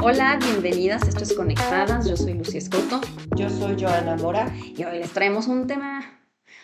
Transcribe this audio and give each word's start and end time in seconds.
Hola, 0.00 0.38
bienvenidas. 0.40 1.06
Esto 1.06 1.24
es 1.24 1.34
Conectadas. 1.34 2.08
Yo 2.08 2.16
soy 2.16 2.32
Lucía 2.34 2.58
Escoto. 2.58 3.02
Yo 3.36 3.50
soy 3.50 3.76
Joana 3.78 4.16
Mora. 4.16 4.50
Y 4.56 4.82
hoy 4.84 4.98
les 4.98 5.12
traemos 5.12 5.46
un 5.46 5.66
tema 5.66 6.22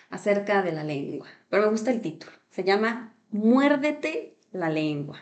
acerca 0.09 0.63
de 0.63 0.73
la 0.73 0.83
lengua. 0.83 1.27
Pero 1.51 1.65
me 1.65 1.69
gusta 1.69 1.91
el 1.91 2.01
título. 2.01 2.33
Se 2.49 2.65
llama 2.65 3.15
Muérdete 3.31 4.39
la 4.53 4.71
lengua. 4.71 5.19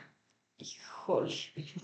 Híjole. 0.58 1.34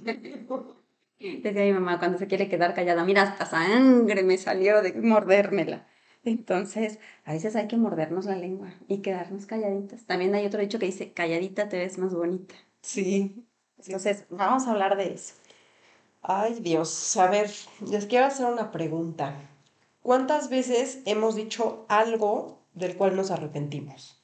Decía 1.18 1.64
mi 1.64 1.73
mamá 1.73 1.98
cuando 1.98 2.16
se 2.16 2.29
quiere 2.29 2.48
quedar 2.48 2.75
callada, 2.75 3.05
mira, 3.05 3.23
hasta 3.23 3.45
sangre 3.45 4.23
me 4.23 4.39
salió 4.39 4.82
de 4.82 4.93
mordérmela. 4.93 5.88
Entonces, 6.24 6.98
a 7.24 7.32
veces 7.32 7.56
hay 7.56 7.68
que 7.68 7.76
mordernos 7.76 8.26
la 8.26 8.36
lengua 8.36 8.74
y 8.88 8.98
quedarnos 9.02 9.46
calladitas. 9.46 10.04
También 10.06 10.34
hay 10.34 10.46
otro 10.46 10.60
dicho 10.60 10.78
que 10.78 10.86
dice, 10.86 11.12
calladita 11.12 11.68
te 11.68 11.78
ves 11.78 11.98
más 11.98 12.14
bonita. 12.14 12.54
Sí. 12.82 13.45
Entonces, 13.78 14.26
vamos 14.30 14.66
a 14.66 14.73
hablar 14.73 14.96
de 14.96 15.14
eso. 15.14 15.34
Ay, 16.23 16.60
Dios. 16.60 17.16
A 17.16 17.28
ver, 17.28 17.50
les 17.90 18.06
quiero 18.06 18.26
hacer 18.26 18.46
una 18.46 18.70
pregunta. 18.70 19.34
¿Cuántas 20.02 20.48
veces 20.48 21.02
hemos 21.06 21.34
dicho 21.34 21.86
algo 21.88 22.62
del 22.74 22.96
cual 22.96 23.16
nos 23.16 23.30
arrepentimos? 23.30 24.23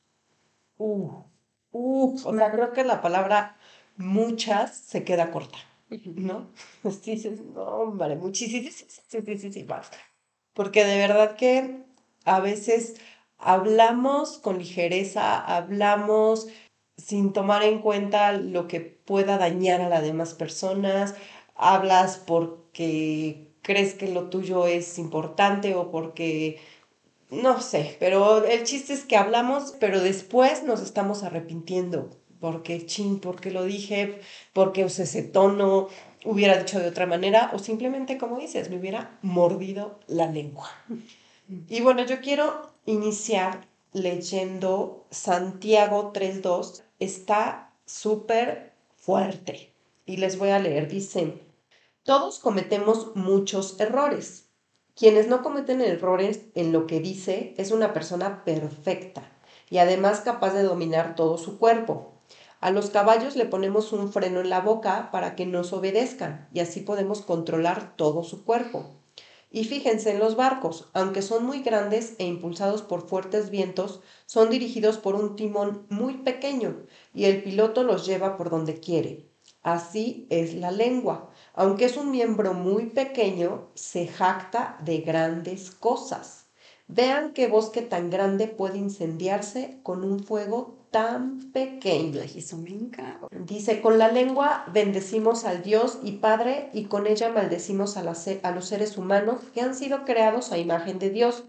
Uh, 0.78 1.24
uh, 1.72 2.14
o 2.24 2.34
sea, 2.36 2.50
creo 2.52 2.72
que 2.72 2.84
la 2.84 3.00
palabra 3.00 3.56
muchas 3.96 4.76
se 4.76 5.04
queda 5.04 5.30
corta, 5.30 5.58
¿no? 6.04 6.50
Sí, 7.02 7.12
dices, 7.14 7.40
no, 7.42 7.62
hombre, 7.62 8.16
muchísimas, 8.16 8.74
sí, 8.74 9.20
sí, 9.24 9.38
sí, 9.38 9.52
sí, 9.52 9.62
basta. 9.64 9.98
Porque 10.54 10.84
de 10.84 10.98
verdad 10.98 11.36
que 11.36 11.84
a 12.24 12.40
veces 12.40 12.94
hablamos 13.38 14.38
con 14.38 14.58
ligereza, 14.58 15.38
hablamos 15.38 16.48
sin 16.96 17.32
tomar 17.32 17.62
en 17.64 17.80
cuenta 17.80 18.32
lo 18.32 18.68
que 18.68 18.80
pueda 18.80 19.36
dañar 19.36 19.80
a 19.80 19.88
las 19.88 20.02
demás 20.02 20.34
personas, 20.34 21.14
hablas 21.56 22.18
porque 22.18 23.52
crees 23.62 23.94
que 23.94 24.08
lo 24.08 24.30
tuyo 24.30 24.66
es 24.66 24.98
importante 24.98 25.74
o 25.74 25.90
porque 25.90 26.60
no 27.30 27.60
sé, 27.60 27.96
pero 27.98 28.44
el 28.44 28.64
chiste 28.64 28.92
es 28.92 29.04
que 29.04 29.16
hablamos, 29.16 29.74
pero 29.80 30.00
después 30.00 30.62
nos 30.62 30.80
estamos 30.80 31.22
arrepintiendo. 31.22 32.10
Porque, 32.40 32.84
ching, 32.84 33.20
porque 33.20 33.50
lo 33.50 33.64
dije, 33.64 34.20
porque 34.52 34.84
usé 34.84 35.04
ese 35.04 35.22
tono, 35.22 35.88
hubiera 36.24 36.56
dicho 36.58 36.78
de 36.78 36.88
otra 36.88 37.06
manera, 37.06 37.50
o 37.54 37.58
simplemente, 37.58 38.18
como 38.18 38.38
dices, 38.38 38.70
me 38.70 38.78
hubiera 38.78 39.18
mordido 39.22 40.00
la 40.06 40.26
lengua. 40.26 40.70
Y 41.68 41.80
bueno, 41.82 42.04
yo 42.04 42.20
quiero 42.20 42.72
iniciar 42.86 43.66
leyendo 43.92 45.06
Santiago 45.10 46.12
3.2. 46.12 46.82
Está 46.98 47.72
súper 47.84 48.72
fuerte. 48.96 49.72
Y 50.06 50.16
les 50.16 50.38
voy 50.38 50.50
a 50.50 50.58
leer. 50.58 50.88
Dicen, 50.88 51.40
todos 52.02 52.38
cometemos 52.38 53.14
muchos 53.14 53.78
errores 53.78 54.44
quienes 54.96 55.26
no 55.26 55.42
cometen 55.42 55.80
errores 55.80 56.42
en 56.54 56.72
lo 56.72 56.86
que 56.86 57.00
dice 57.00 57.54
es 57.58 57.72
una 57.72 57.92
persona 57.92 58.44
perfecta 58.44 59.28
y 59.68 59.78
además 59.78 60.20
capaz 60.20 60.54
de 60.54 60.62
dominar 60.62 61.16
todo 61.16 61.36
su 61.36 61.58
cuerpo. 61.58 62.13
A 62.64 62.70
los 62.70 62.88
caballos 62.88 63.36
le 63.36 63.44
ponemos 63.44 63.92
un 63.92 64.10
freno 64.10 64.40
en 64.40 64.48
la 64.48 64.62
boca 64.62 65.10
para 65.12 65.36
que 65.36 65.44
nos 65.44 65.74
obedezcan 65.74 66.48
y 66.54 66.60
así 66.60 66.80
podemos 66.80 67.20
controlar 67.20 67.94
todo 67.94 68.24
su 68.24 68.42
cuerpo. 68.42 68.86
Y 69.50 69.64
fíjense 69.64 70.12
en 70.12 70.18
los 70.18 70.34
barcos, 70.34 70.88
aunque 70.94 71.20
son 71.20 71.44
muy 71.44 71.60
grandes 71.60 72.14
e 72.16 72.24
impulsados 72.24 72.80
por 72.80 73.06
fuertes 73.06 73.50
vientos, 73.50 74.00
son 74.24 74.48
dirigidos 74.48 74.96
por 74.96 75.14
un 75.14 75.36
timón 75.36 75.84
muy 75.90 76.14
pequeño 76.14 76.86
y 77.12 77.26
el 77.26 77.42
piloto 77.42 77.82
los 77.82 78.06
lleva 78.06 78.38
por 78.38 78.48
donde 78.48 78.80
quiere. 78.80 79.28
Así 79.62 80.26
es 80.30 80.54
la 80.54 80.70
lengua 80.70 81.28
aunque 81.52 81.84
es 81.84 81.98
un 81.98 82.10
miembro 82.10 82.54
muy 82.54 82.86
pequeño, 82.86 83.68
se 83.74 84.06
jacta 84.08 84.78
de 84.82 85.02
grandes 85.02 85.70
cosas. 85.70 86.46
Vean 86.88 87.34
qué 87.34 87.46
bosque 87.46 87.82
tan 87.82 88.08
grande 88.08 88.48
puede 88.48 88.78
incendiarse 88.78 89.78
con 89.82 90.02
un 90.02 90.24
fuego 90.24 90.83
tan 90.94 91.50
pequeño. 91.50 92.20
Dice, 93.32 93.82
con 93.82 93.98
la 93.98 94.12
lengua 94.12 94.64
bendecimos 94.72 95.44
al 95.44 95.64
Dios 95.64 95.98
y 96.04 96.12
Padre 96.18 96.70
y 96.72 96.84
con 96.84 97.08
ella 97.08 97.30
maldecimos 97.30 97.96
a, 97.96 98.02
a 98.02 98.50
los 98.52 98.64
seres 98.68 98.96
humanos 98.96 99.40
que 99.52 99.60
han 99.60 99.74
sido 99.74 100.04
creados 100.04 100.52
a 100.52 100.58
imagen 100.58 101.00
de 101.00 101.10
Dios. 101.10 101.42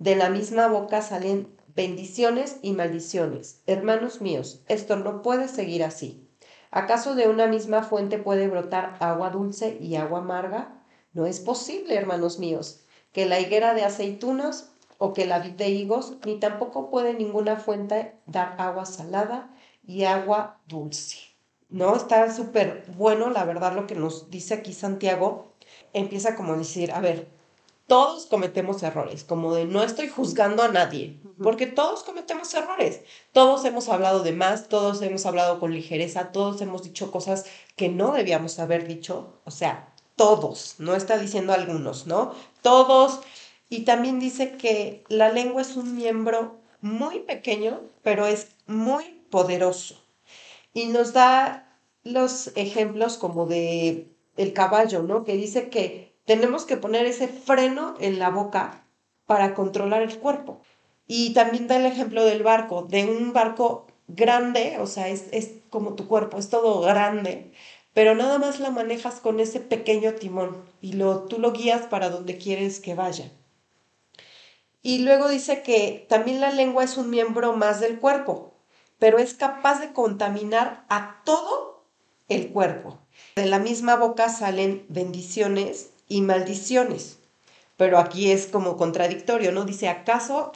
De 0.00 0.16
la 0.16 0.30
misma 0.30 0.66
boca 0.66 1.00
salen 1.00 1.46
bendiciones 1.76 2.56
y 2.60 2.72
maldiciones. 2.72 3.62
Hermanos 3.68 4.20
míos, 4.20 4.64
esto 4.66 4.96
no 4.96 5.22
puede 5.22 5.46
seguir 5.46 5.84
así. 5.84 6.28
¿Acaso 6.72 7.14
de 7.14 7.28
una 7.28 7.46
misma 7.46 7.84
fuente 7.84 8.18
puede 8.18 8.48
brotar 8.48 8.96
agua 8.98 9.30
dulce 9.30 9.78
y 9.80 9.94
agua 9.94 10.18
amarga? 10.18 10.82
No 11.12 11.26
es 11.26 11.38
posible, 11.38 11.94
hermanos 11.94 12.40
míos, 12.40 12.80
que 13.12 13.26
la 13.26 13.38
higuera 13.38 13.74
de 13.74 13.84
aceitunas 13.84 14.72
o 14.98 15.12
que 15.12 15.26
la 15.26 15.38
vid 15.38 15.52
de 15.52 15.70
higos, 15.70 16.16
ni 16.26 16.38
tampoco 16.38 16.90
puede 16.90 17.14
ninguna 17.14 17.56
fuente 17.56 18.16
dar 18.26 18.56
agua 18.58 18.84
salada 18.84 19.50
y 19.86 20.04
agua 20.04 20.60
dulce. 20.66 21.18
¿No? 21.70 21.96
Está 21.96 22.32
súper 22.34 22.84
bueno, 22.96 23.30
la 23.30 23.44
verdad, 23.44 23.74
lo 23.74 23.86
que 23.86 23.94
nos 23.94 24.30
dice 24.30 24.54
aquí 24.54 24.72
Santiago. 24.72 25.54
Empieza 25.92 26.34
como 26.34 26.54
a 26.54 26.56
decir, 26.56 26.92
a 26.92 27.00
ver, 27.00 27.28
todos 27.86 28.26
cometemos 28.26 28.82
errores, 28.82 29.24
como 29.24 29.54
de 29.54 29.64
no 29.64 29.82
estoy 29.82 30.08
juzgando 30.08 30.62
a 30.62 30.68
nadie, 30.68 31.20
porque 31.42 31.66
todos 31.66 32.02
cometemos 32.02 32.52
errores, 32.52 33.00
todos 33.32 33.64
hemos 33.64 33.88
hablado 33.88 34.22
de 34.22 34.32
más, 34.32 34.68
todos 34.68 35.00
hemos 35.00 35.24
hablado 35.24 35.58
con 35.58 35.72
ligereza, 35.72 36.30
todos 36.32 36.60
hemos 36.60 36.82
dicho 36.82 37.10
cosas 37.10 37.46
que 37.76 37.88
no 37.88 38.12
debíamos 38.12 38.58
haber 38.58 38.86
dicho, 38.86 39.40
o 39.44 39.50
sea, 39.50 39.94
todos, 40.16 40.74
no 40.78 40.94
está 40.94 41.16
diciendo 41.16 41.54
algunos, 41.54 42.06
¿no? 42.06 42.34
Todos. 42.60 43.20
Y 43.68 43.80
también 43.80 44.18
dice 44.18 44.52
que 44.52 45.04
la 45.08 45.30
lengua 45.30 45.62
es 45.62 45.76
un 45.76 45.94
miembro 45.96 46.56
muy 46.80 47.20
pequeño, 47.20 47.80
pero 48.02 48.26
es 48.26 48.48
muy 48.66 49.04
poderoso. 49.30 50.02
Y 50.72 50.86
nos 50.86 51.12
da 51.12 51.78
los 52.02 52.52
ejemplos 52.56 53.18
como 53.18 53.46
de 53.46 54.08
el 54.36 54.52
caballo, 54.52 55.02
¿no? 55.02 55.24
Que 55.24 55.36
dice 55.36 55.68
que 55.68 56.14
tenemos 56.24 56.64
que 56.64 56.76
poner 56.76 57.06
ese 57.06 57.28
freno 57.28 57.94
en 58.00 58.18
la 58.18 58.30
boca 58.30 58.84
para 59.26 59.54
controlar 59.54 60.02
el 60.02 60.18
cuerpo. 60.18 60.60
Y 61.06 61.32
también 61.34 61.68
da 61.68 61.76
el 61.76 61.86
ejemplo 61.86 62.24
del 62.24 62.42
barco, 62.42 62.82
de 62.82 63.04
un 63.06 63.32
barco 63.32 63.86
grande, 64.08 64.78
o 64.80 64.86
sea, 64.86 65.08
es, 65.08 65.50
como 65.70 65.94
tu 65.94 66.08
cuerpo, 66.08 66.38
es 66.38 66.48
todo 66.48 66.80
grande, 66.80 67.52
pero 67.94 68.14
nada 68.14 68.38
más 68.38 68.60
la 68.60 68.70
manejas 68.70 69.20
con 69.20 69.40
ese 69.40 69.60
pequeño 69.60 70.14
timón 70.14 70.56
y 70.80 70.92
lo, 70.94 71.24
tú 71.24 71.38
lo 71.38 71.52
guías 71.52 71.82
para 71.86 72.10
donde 72.10 72.38
quieres 72.38 72.80
que 72.80 72.94
vaya. 72.94 73.30
Y 74.82 75.00
luego 75.00 75.28
dice 75.28 75.62
que 75.62 76.06
también 76.08 76.40
la 76.40 76.52
lengua 76.52 76.84
es 76.84 76.96
un 76.96 77.10
miembro 77.10 77.52
más 77.54 77.80
del 77.80 77.98
cuerpo, 77.98 78.54
pero 78.98 79.18
es 79.18 79.34
capaz 79.34 79.80
de 79.80 79.92
contaminar 79.92 80.84
a 80.88 81.20
todo 81.24 81.84
el 82.28 82.48
cuerpo. 82.50 82.98
De 83.36 83.46
la 83.46 83.58
misma 83.58 83.96
boca 83.96 84.28
salen 84.28 84.84
bendiciones 84.88 85.90
y 86.08 86.22
maldiciones. 86.22 87.18
Pero 87.76 87.98
aquí 87.98 88.30
es 88.30 88.46
como 88.46 88.76
contradictorio, 88.76 89.52
¿no? 89.52 89.64
Dice, 89.64 89.88
¿acaso 89.88 90.52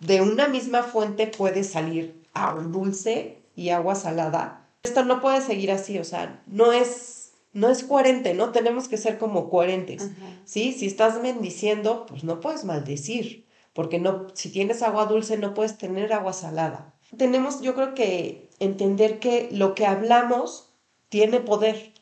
de 0.00 0.20
una 0.20 0.48
misma 0.48 0.82
fuente 0.82 1.26
puede 1.26 1.64
salir 1.64 2.22
agua 2.34 2.62
dulce 2.64 3.38
y 3.54 3.70
agua 3.70 3.94
salada? 3.94 4.66
Esto 4.82 5.04
no 5.04 5.20
puede 5.20 5.40
seguir 5.40 5.70
así, 5.70 5.98
o 5.98 6.04
sea, 6.04 6.42
no 6.46 6.72
es, 6.72 7.32
no 7.52 7.68
es 7.68 7.84
coherente, 7.84 8.34
¿no? 8.34 8.50
Tenemos 8.50 8.88
que 8.88 8.96
ser 8.96 9.18
como 9.18 9.50
coherentes, 9.50 10.10
¿sí? 10.44 10.72
Si 10.72 10.86
estás 10.86 11.20
bendiciendo, 11.20 12.06
pues 12.06 12.24
no 12.24 12.40
puedes 12.40 12.64
maldecir, 12.64 13.46
porque 13.78 14.00
no, 14.00 14.26
si 14.34 14.50
tienes 14.50 14.82
agua 14.82 15.06
dulce 15.06 15.38
no 15.38 15.54
puedes 15.54 15.78
tener 15.78 16.12
agua 16.12 16.32
salada. 16.32 16.92
Tenemos, 17.16 17.60
yo 17.60 17.76
creo 17.76 17.94
que 17.94 18.50
entender 18.58 19.20
que 19.20 19.50
lo 19.52 19.76
que 19.76 19.86
hablamos 19.86 20.70
tiene 21.08 21.38
poder 21.38 21.92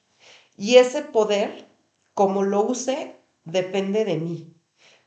y 0.57 0.77
ese 0.77 1.03
poder 1.03 1.67
como 2.15 2.45
lo 2.45 2.63
use 2.63 3.17
depende 3.45 4.07
de 4.07 4.17
mí. 4.17 4.55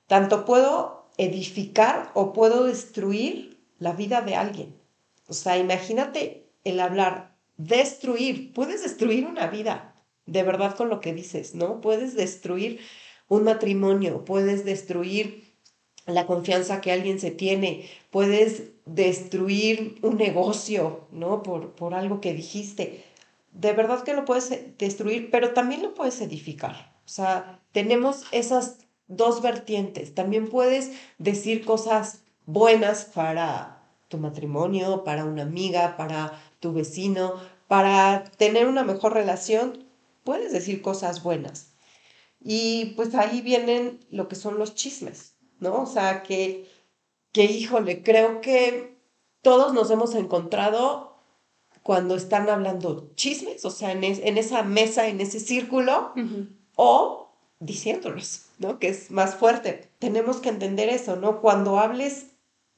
Tanto 0.06 0.46
puedo 0.46 1.08
edificar 1.18 2.12
o 2.14 2.34
puedo 2.34 2.66
destruir 2.66 3.60
la 3.80 3.94
vida 3.94 4.22
de 4.22 4.36
alguien. 4.36 4.80
O 5.28 5.34
sea, 5.34 5.58
imagínate 5.58 6.52
el 6.66 6.80
hablar, 6.82 7.36
destruir, 7.58 8.54
puedes 8.54 8.84
destruir 8.84 9.26
una 9.26 9.48
vida, 9.48 9.96
de 10.28 10.44
verdad 10.44 10.76
con 10.76 10.90
lo 10.90 11.00
que 11.00 11.16
dices, 11.16 11.56
¿no? 11.56 11.82
Puedes 11.82 12.14
destruir 12.14 12.80
un 13.28 13.46
matrimonio, 13.46 14.24
puedes 14.24 14.66
destruir 14.66 15.49
la 16.14 16.26
confianza 16.26 16.82
que 16.82 16.92
alguien 16.92 17.20
se 17.20 17.32
tiene, 17.32 17.90
puedes 18.12 18.64
destruir 18.86 19.98
un 20.02 20.18
negocio, 20.18 21.08
¿no? 21.12 21.44
Por, 21.44 21.72
por 21.72 21.94
algo 21.94 22.22
que 22.22 22.34
dijiste. 22.34 23.04
De 23.52 23.74
verdad 23.74 24.04
que 24.04 24.14
lo 24.14 24.26
puedes 24.26 24.78
destruir, 24.78 25.30
pero 25.32 25.54
también 25.54 25.82
lo 25.82 25.94
puedes 25.94 26.22
edificar. 26.22 26.94
O 27.06 27.10
sea, 27.10 27.60
tenemos 27.72 28.24
esas 28.32 28.78
dos 29.08 29.42
vertientes. 29.42 30.14
También 30.16 30.48
puedes 30.48 30.92
decir 31.18 31.66
cosas 31.66 32.22
buenas 32.46 33.06
para 33.06 33.84
tu 34.08 34.18
matrimonio, 34.18 35.04
para 35.04 35.26
una 35.26 35.44
amiga, 35.44 35.98
para 35.98 36.42
tu 36.60 36.74
vecino, 36.74 37.34
para 37.68 38.24
tener 38.38 38.68
una 38.68 38.84
mejor 38.84 39.14
relación, 39.14 39.86
puedes 40.24 40.52
decir 40.52 40.82
cosas 40.82 41.24
buenas. 41.24 41.74
Y 42.42 42.94
pues 42.96 43.14
ahí 43.16 43.42
vienen 43.42 44.00
lo 44.10 44.28
que 44.28 44.36
son 44.36 44.58
los 44.58 44.74
chismes, 44.76 45.29
¿no? 45.60 45.84
O 45.84 45.86
sea, 45.86 46.24
que, 46.24 46.70
que 47.32 47.46
híjole, 47.46 48.04
creo 48.04 48.42
que 48.42 48.98
todos 49.42 49.74
nos 49.74 49.92
hemos 49.92 50.16
encontrado 50.16 51.16
cuando 51.84 52.16
están 52.16 52.50
hablando 52.50 53.12
chismes, 53.16 53.66
o 53.66 53.72
sea, 53.72 53.92
en, 53.92 54.04
en 54.04 54.38
esa 54.38 54.64
mesa, 54.64 55.08
en 55.08 55.22
ese 55.22 55.40
círculo, 55.40 56.14
o 56.76 57.30
diciéndolos, 57.60 58.46
¿no? 58.58 58.80
Que 58.80 58.90
es 58.90 59.12
más 59.12 59.36
fuerte. 59.36 59.90
Tenemos 60.00 60.38
que 60.38 60.50
entender 60.50 60.90
eso, 60.90 61.16
¿no? 61.16 61.42
Cuando 61.42 61.80
hables 61.80 62.28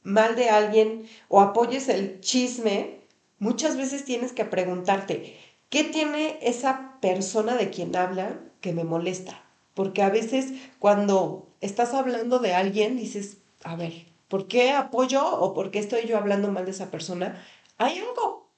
mal 0.04 0.36
de 0.36 0.50
alguien 0.50 1.08
o 1.28 1.42
apoyes 1.42 1.90
el 1.90 2.20
chisme, 2.22 3.02
muchas 3.40 3.78
veces 3.78 4.06
tienes 4.06 4.34
que 4.34 4.46
preguntarte, 4.46 5.38
¿qué 5.70 5.84
tiene 5.84 6.40
esa 6.42 6.98
persona 7.02 7.56
de 7.56 7.70
quien 7.70 7.96
habla 7.96 8.40
que 8.62 8.74
me 8.74 8.84
molesta? 8.84 9.44
Porque 9.74 10.02
a 10.02 10.10
veces 10.10 10.54
cuando 10.80 11.50
estás 11.62 11.94
hablando 11.94 12.40
de 12.40 12.54
alguien 12.54 12.98
dices, 12.98 13.38
a 13.64 13.76
ver, 13.76 14.08
¿por 14.28 14.48
qué 14.48 14.72
apoyo 14.72 15.26
o 15.40 15.54
por 15.54 15.72
qué 15.72 15.80
estoy 15.80 16.06
yo 16.08 16.18
hablando 16.18 16.52
mal 16.52 16.66
de 16.66 16.72
esa 16.72 16.92
persona? 16.92 17.44
Hay 17.78 18.00
algo 18.00 18.50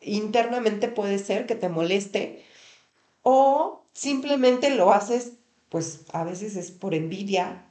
internamente 0.00 0.88
puede 0.88 1.18
ser 1.18 1.46
que 1.46 1.54
te 1.54 1.68
moleste 1.68 2.44
o 3.22 3.84
simplemente 3.92 4.70
lo 4.70 4.92
haces, 4.92 5.34
pues 5.68 6.04
a 6.12 6.24
veces 6.24 6.56
es 6.56 6.70
por 6.70 6.94
envidia, 6.94 7.66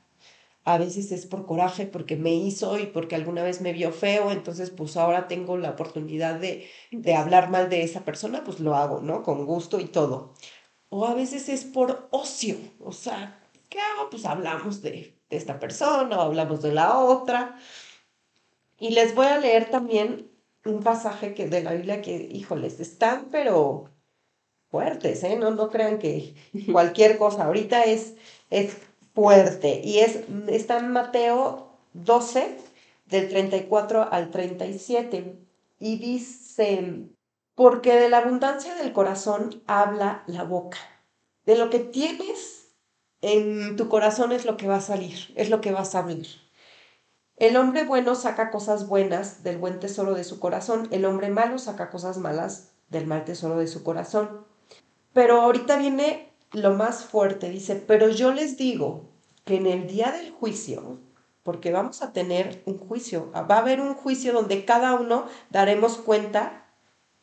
a 0.66 0.78
veces 0.78 1.12
es 1.12 1.26
por 1.26 1.46
coraje 1.46 1.86
porque 1.88 2.18
me 2.18 2.34
hizo 2.36 2.78
y 2.80 2.88
porque 2.88 3.16
alguna 3.16 3.44
vez 3.44 3.62
me 3.62 3.74
vio 3.74 3.92
feo, 3.92 4.32
entonces 4.32 4.70
pues 4.72 4.98
ahora 4.98 5.28
tengo 5.28 5.58
la 5.58 5.72
oportunidad 5.72 6.40
de, 6.40 6.68
de 6.92 7.16
hablar 7.16 7.50
mal 7.50 7.70
de 7.70 7.84
esa 7.84 8.04
persona, 8.06 8.44
pues 8.44 8.60
lo 8.60 8.76
hago, 8.76 9.02
¿no? 9.02 9.24
Con 9.24 9.46
gusto 9.46 9.80
y 9.80 9.86
todo. 9.86 10.34
O 10.90 11.06
a 11.06 11.14
veces 11.14 11.50
es 11.50 11.66
por 11.66 12.08
ocio, 12.12 12.58
o 12.80 12.92
sea, 12.92 13.40
¿qué 13.70 13.80
hago? 13.80 14.10
Pues 14.10 14.26
hablamos 14.26 14.82
de, 14.82 15.18
de 15.30 15.38
esta 15.38 15.60
persona 15.60 16.18
o 16.18 16.22
hablamos 16.22 16.62
de 16.62 16.74
la 16.74 17.00
otra. 17.00 17.58
Y 18.80 18.92
les 18.92 19.16
voy 19.16 19.28
a 19.28 19.40
leer 19.40 19.70
también 19.70 20.32
un 20.66 20.84
pasaje 20.84 21.34
que, 21.34 21.48
de 21.48 21.64
la 21.64 21.74
Biblia 21.74 22.02
que, 22.02 22.16
híjoles, 22.32 22.80
están 22.80 23.28
pero 23.32 23.90
fuertes, 24.70 25.24
¿eh? 25.24 25.38
No, 25.38 25.52
no 25.52 25.70
crean 25.70 26.00
que 26.00 26.36
cualquier 26.72 27.18
cosa, 27.18 27.46
ahorita 27.46 27.84
es, 27.84 28.16
es 28.50 28.78
fuerte. 29.14 29.82
Y 29.84 30.00
es, 30.00 30.20
está 30.48 30.80
en 30.80 30.92
Mateo 30.92 31.72
12, 31.94 32.58
del 33.06 33.30
34 33.30 34.12
al 34.12 34.32
37. 34.32 35.38
Y 35.80 35.98
dice, 35.98 37.08
porque 37.58 37.96
de 37.96 38.08
la 38.08 38.20
abundancia 38.20 38.76
del 38.76 38.94
corazón 38.94 39.64
habla 39.66 40.22
la 40.28 40.44
boca. 40.44 40.78
De 41.44 41.58
lo 41.58 41.72
que 41.72 41.80
tienes 41.80 42.68
en 43.22 43.76
tu 43.76 43.90
corazón 43.90 44.32
es 44.32 44.46
lo 44.46 44.58
que 44.58 44.68
va 44.68 44.76
a 44.76 44.82
salir, 44.82 45.34
es 45.36 45.50
lo 45.50 45.60
que 45.60 45.72
vas 45.72 45.96
a 45.96 46.00
hablar. 46.00 46.28
El 47.36 47.58
hombre 47.58 47.84
bueno 47.84 48.14
saca 48.14 48.52
cosas 48.52 48.88
buenas 48.88 49.42
del 49.42 49.58
buen 49.58 49.80
tesoro 49.80 50.14
de 50.14 50.24
su 50.24 50.40
corazón, 50.40 50.88
el 50.92 51.04
hombre 51.04 51.30
malo 51.30 51.58
saca 51.58 51.90
cosas 51.90 52.20
malas 52.20 52.74
del 52.90 53.08
mal 53.08 53.26
tesoro 53.26 53.58
de 53.58 53.68
su 53.68 53.82
corazón. 53.82 54.46
Pero 55.14 55.42
ahorita 55.42 55.78
viene 55.78 56.32
lo 56.52 56.76
más 56.76 57.06
fuerte, 57.06 57.50
dice, 57.50 57.76
pero 57.76 58.08
yo 58.10 58.34
les 58.34 58.58
digo 58.58 59.10
que 59.46 59.56
en 59.56 59.66
el 59.66 59.88
día 59.88 60.12
del 60.12 60.30
juicio, 60.30 61.00
porque 61.42 61.72
vamos 61.72 62.04
a 62.04 62.14
tener 62.14 62.62
un 62.68 62.78
juicio, 62.78 63.32
va 63.34 63.56
a 63.56 63.62
haber 63.62 63.82
un 63.82 63.96
juicio 63.96 64.32
donde 64.32 64.64
cada 64.64 64.94
uno 64.94 65.26
daremos 65.50 65.98
cuenta 65.98 66.66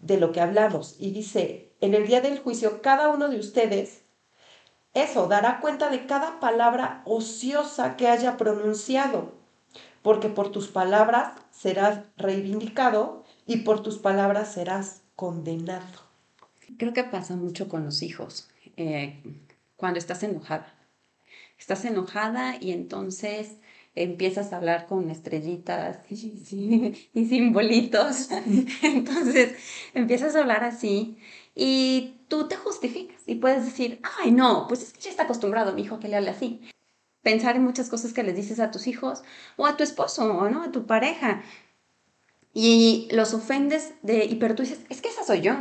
de 0.05 0.19
lo 0.19 0.33
que 0.33 0.41
hablamos. 0.41 0.97
Y 0.99 1.11
dice, 1.11 1.73
en 1.81 1.95
el 1.95 2.07
día 2.07 2.21
del 2.21 2.39
juicio, 2.39 2.83
cada 2.83 3.09
uno 3.09 3.29
de 3.29 3.39
ustedes, 3.39 4.03
eso, 4.93 5.27
dará 5.27 5.61
cuenta 5.61 5.91
de 5.91 6.07
cada 6.07 6.39
palabra 6.41 7.03
ociosa 7.05 7.97
que 7.97 8.09
haya 8.09 8.37
pronunciado 8.37 9.33
porque 10.05 10.29
por 10.29 10.53
tus 10.53 10.69
palabras 10.69 11.33
serás 11.51 12.01
reivindicado 12.19 13.25
y 13.47 13.63
por 13.63 13.83
tus 13.83 13.97
palabras 13.97 14.53
serás 14.53 15.01
condenado. 15.17 15.99
Creo 16.77 16.93
que 16.93 17.05
pasa 17.05 17.37
mucho 17.37 17.71
con 17.71 17.87
los 17.87 18.03
hijos, 18.03 18.51
eh, 18.77 19.23
cuando 19.77 19.99
estás 19.99 20.23
enojada. 20.23 20.75
Estás 21.59 21.87
enojada 21.87 22.57
y 22.61 22.73
entonces 22.73 23.57
empiezas 23.95 24.53
a 24.53 24.57
hablar 24.57 24.87
con 24.87 25.11
estrellitas 25.11 25.99
y, 26.11 26.95
y 27.15 27.27
simbolitos. 27.27 28.29
Entonces 28.83 29.55
empiezas 29.95 30.37
a 30.37 30.41
hablar 30.41 30.65
así 30.65 31.19
y 31.55 32.15
tú 32.29 32.49
te 32.49 32.57
justificas 32.57 33.23
y 33.27 33.37
puedes 33.37 33.65
decir, 33.65 34.01
ay 34.21 34.33
no, 34.33 34.67
pues 34.69 34.83
es 34.83 34.93
que 34.93 35.01
ya 35.01 35.11
está 35.11 35.25
acostumbrado 35.25 35.73
mi 35.75 35.83
hijo 35.83 35.97
a 35.97 36.01
que 36.01 36.09
le 36.09 36.17
hable 36.17 36.31
así 36.31 36.61
pensar 37.23 37.57
en 37.57 37.65
muchas 37.65 37.89
cosas 37.89 38.13
que 38.13 38.23
les 38.23 38.37
dices 38.37 38.61
a 38.61 38.71
tus 38.71 38.87
hijos 38.87 39.25
o 39.57 39.67
a 39.67 39.77
tu 39.77 39.83
esposo 39.83 40.33
o 40.33 40.49
¿no? 40.51 40.63
a 40.63 40.71
tu 40.71 40.87
pareja 40.87 41.43
y 42.53 43.09
los 43.11 43.35
ofendes 43.35 43.95
de, 44.03 44.25
y 44.27 44.37
pero 44.37 44.55
tú 44.55 44.63
dices, 44.63 44.81
es 44.89 45.01
que 45.03 45.09
esa 45.09 45.25
soy 45.25 45.41
yo. 45.41 45.57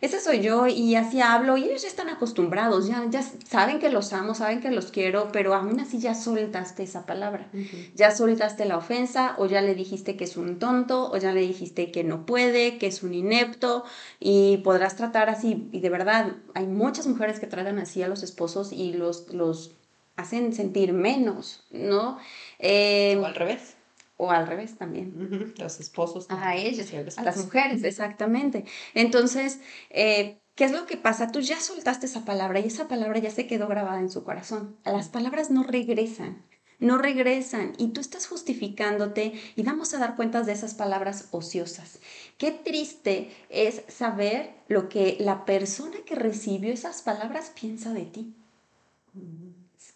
Esa 0.00 0.18
soy 0.18 0.40
yo 0.40 0.66
y 0.66 0.94
así 0.94 1.20
hablo 1.20 1.58
y 1.58 1.64
ellos 1.64 1.82
ya 1.82 1.88
están 1.88 2.08
acostumbrados, 2.08 2.86
ya, 2.88 3.04
ya 3.10 3.22
saben 3.22 3.78
que 3.78 3.90
los 3.90 4.14
amo, 4.14 4.34
saben 4.34 4.60
que 4.60 4.70
los 4.70 4.90
quiero, 4.90 5.30
pero 5.30 5.54
aún 5.54 5.78
así 5.78 5.98
ya 5.98 6.14
soltaste 6.14 6.84
esa 6.84 7.04
palabra, 7.04 7.50
ya 7.94 8.10
soltaste 8.10 8.64
la 8.64 8.78
ofensa 8.78 9.34
o 9.36 9.44
ya 9.44 9.60
le 9.60 9.74
dijiste 9.74 10.16
que 10.16 10.24
es 10.24 10.38
un 10.38 10.58
tonto 10.58 11.10
o 11.10 11.16
ya 11.18 11.34
le 11.34 11.42
dijiste 11.42 11.92
que 11.92 12.02
no 12.02 12.24
puede, 12.24 12.78
que 12.78 12.86
es 12.86 13.02
un 13.02 13.12
inepto 13.12 13.84
y 14.18 14.58
podrás 14.58 14.96
tratar 14.96 15.28
así 15.28 15.68
y 15.70 15.80
de 15.80 15.90
verdad 15.90 16.32
hay 16.54 16.66
muchas 16.66 17.06
mujeres 17.06 17.38
que 17.38 17.46
tratan 17.46 17.78
así 17.78 18.02
a 18.02 18.08
los 18.08 18.22
esposos 18.22 18.72
y 18.72 18.94
los, 18.94 19.28
los 19.34 19.76
hacen 20.16 20.54
sentir 20.54 20.94
menos, 20.94 21.66
¿no? 21.70 22.18
Eh, 22.58 23.18
o 23.20 23.26
al 23.26 23.34
revés. 23.34 23.76
O 24.22 24.30
al 24.30 24.46
revés 24.46 24.76
también. 24.76 25.54
Los 25.56 25.80
esposos. 25.80 26.26
A 26.28 26.54
ellos, 26.54 26.92
a 27.16 27.22
las 27.22 27.38
mujeres, 27.38 27.82
exactamente. 27.84 28.66
Entonces, 28.92 29.60
eh, 29.88 30.38
¿qué 30.54 30.64
es 30.64 30.72
lo 30.72 30.84
que 30.84 30.98
pasa? 30.98 31.32
Tú 31.32 31.40
ya 31.40 31.58
soltaste 31.58 32.04
esa 32.04 32.26
palabra 32.26 32.60
y 32.60 32.66
esa 32.66 32.86
palabra 32.86 33.18
ya 33.18 33.30
se 33.30 33.46
quedó 33.46 33.66
grabada 33.66 33.98
en 33.98 34.10
su 34.10 34.22
corazón. 34.22 34.76
Las 34.84 35.08
palabras 35.08 35.50
no 35.50 35.62
regresan 35.62 36.44
no 36.80 36.96
regresan 36.96 37.74
y 37.76 37.88
tú 37.88 38.00
estás 38.00 38.26
justificándote 38.26 39.34
y 39.54 39.62
vamos 39.62 39.92
a 39.92 39.98
dar 39.98 40.16
cuentas 40.16 40.46
de 40.46 40.52
esas 40.52 40.72
palabras 40.72 41.28
ociosas. 41.30 41.98
Qué 42.38 42.52
triste 42.52 43.30
es 43.50 43.82
saber 43.88 44.54
lo 44.66 44.88
que 44.88 45.18
la 45.20 45.44
persona 45.44 45.98
que 46.06 46.14
recibió 46.14 46.72
esas 46.72 47.02
palabras 47.02 47.52
piensa 47.54 47.92
de 47.92 48.06
ti 48.06 48.34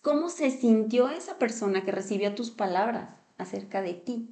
cómo 0.05 0.29
se 0.29 0.51
sintió 0.51 1.09
esa 1.09 1.39
persona 1.39 1.83
que 1.83 1.91
recibió 1.91 2.35
tus 2.35 2.51
palabras 2.51 3.09
acerca 3.39 3.83
de 3.83 3.95
ti. 3.95 4.29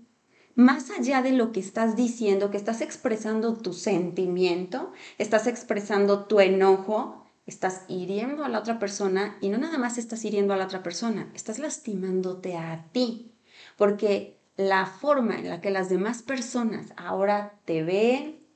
Más 0.54 0.90
allá 0.90 1.22
de 1.22 1.32
lo 1.32 1.52
que 1.52 1.60
estás 1.60 1.96
diciendo, 1.96 2.50
que 2.50 2.58
estás 2.58 2.82
expresando 2.82 3.56
tu 3.56 3.72
sentimiento, 3.72 4.92
estás 5.16 5.46
expresando 5.46 6.26
tu 6.26 6.40
enojo, 6.40 7.24
estás 7.46 7.82
hiriendo 7.88 8.44
a 8.44 8.48
la 8.48 8.58
otra 8.58 8.78
persona 8.78 9.38
y 9.40 9.48
no 9.48 9.58
nada 9.58 9.78
más 9.78 9.98
estás 9.98 10.24
hiriendo 10.24 10.52
a 10.52 10.56
la 10.56 10.66
otra 10.66 10.82
persona, 10.82 11.30
estás 11.34 11.58
lastimándote 11.58 12.56
a 12.56 12.88
ti, 12.92 13.32
porque 13.76 14.38
la 14.56 14.86
forma 14.86 15.38
en 15.38 15.48
la 15.48 15.60
que 15.60 15.70
las 15.70 15.88
demás 15.88 16.22
personas 16.22 16.92
ahora 16.96 17.58
te 17.64 17.82
ven, 17.82 18.46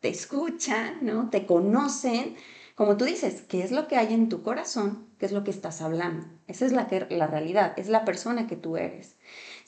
te 0.00 0.08
escuchan, 0.08 0.98
¿no? 1.02 1.30
Te 1.30 1.46
conocen, 1.46 2.36
como 2.74 2.96
tú 2.96 3.04
dices, 3.04 3.42
¿qué 3.42 3.62
es 3.62 3.70
lo 3.70 3.86
que 3.86 3.96
hay 3.96 4.12
en 4.12 4.28
tu 4.28 4.42
corazón? 4.42 5.06
¿Qué 5.18 5.26
es 5.26 5.32
lo 5.32 5.44
que 5.44 5.52
estás 5.52 5.80
hablando? 5.80 6.26
Esa 6.48 6.66
es 6.66 6.72
la, 6.72 6.88
la 7.10 7.26
realidad, 7.26 7.72
es 7.76 7.88
la 7.88 8.04
persona 8.04 8.46
que 8.46 8.56
tú 8.56 8.76
eres. 8.76 9.16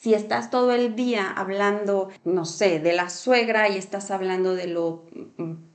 Si 0.07 0.15
estás 0.15 0.51
todo 0.51 0.71
el 0.71 0.95
día 0.95 1.33
hablando, 1.33 2.11
no 2.25 2.45
sé, 2.45 2.79
de 2.79 2.93
la 2.93 3.11
suegra 3.11 3.69
y 3.69 3.77
estás 3.77 4.13
hablando 4.13 4.55
de 4.55 4.69
lo 4.69 5.05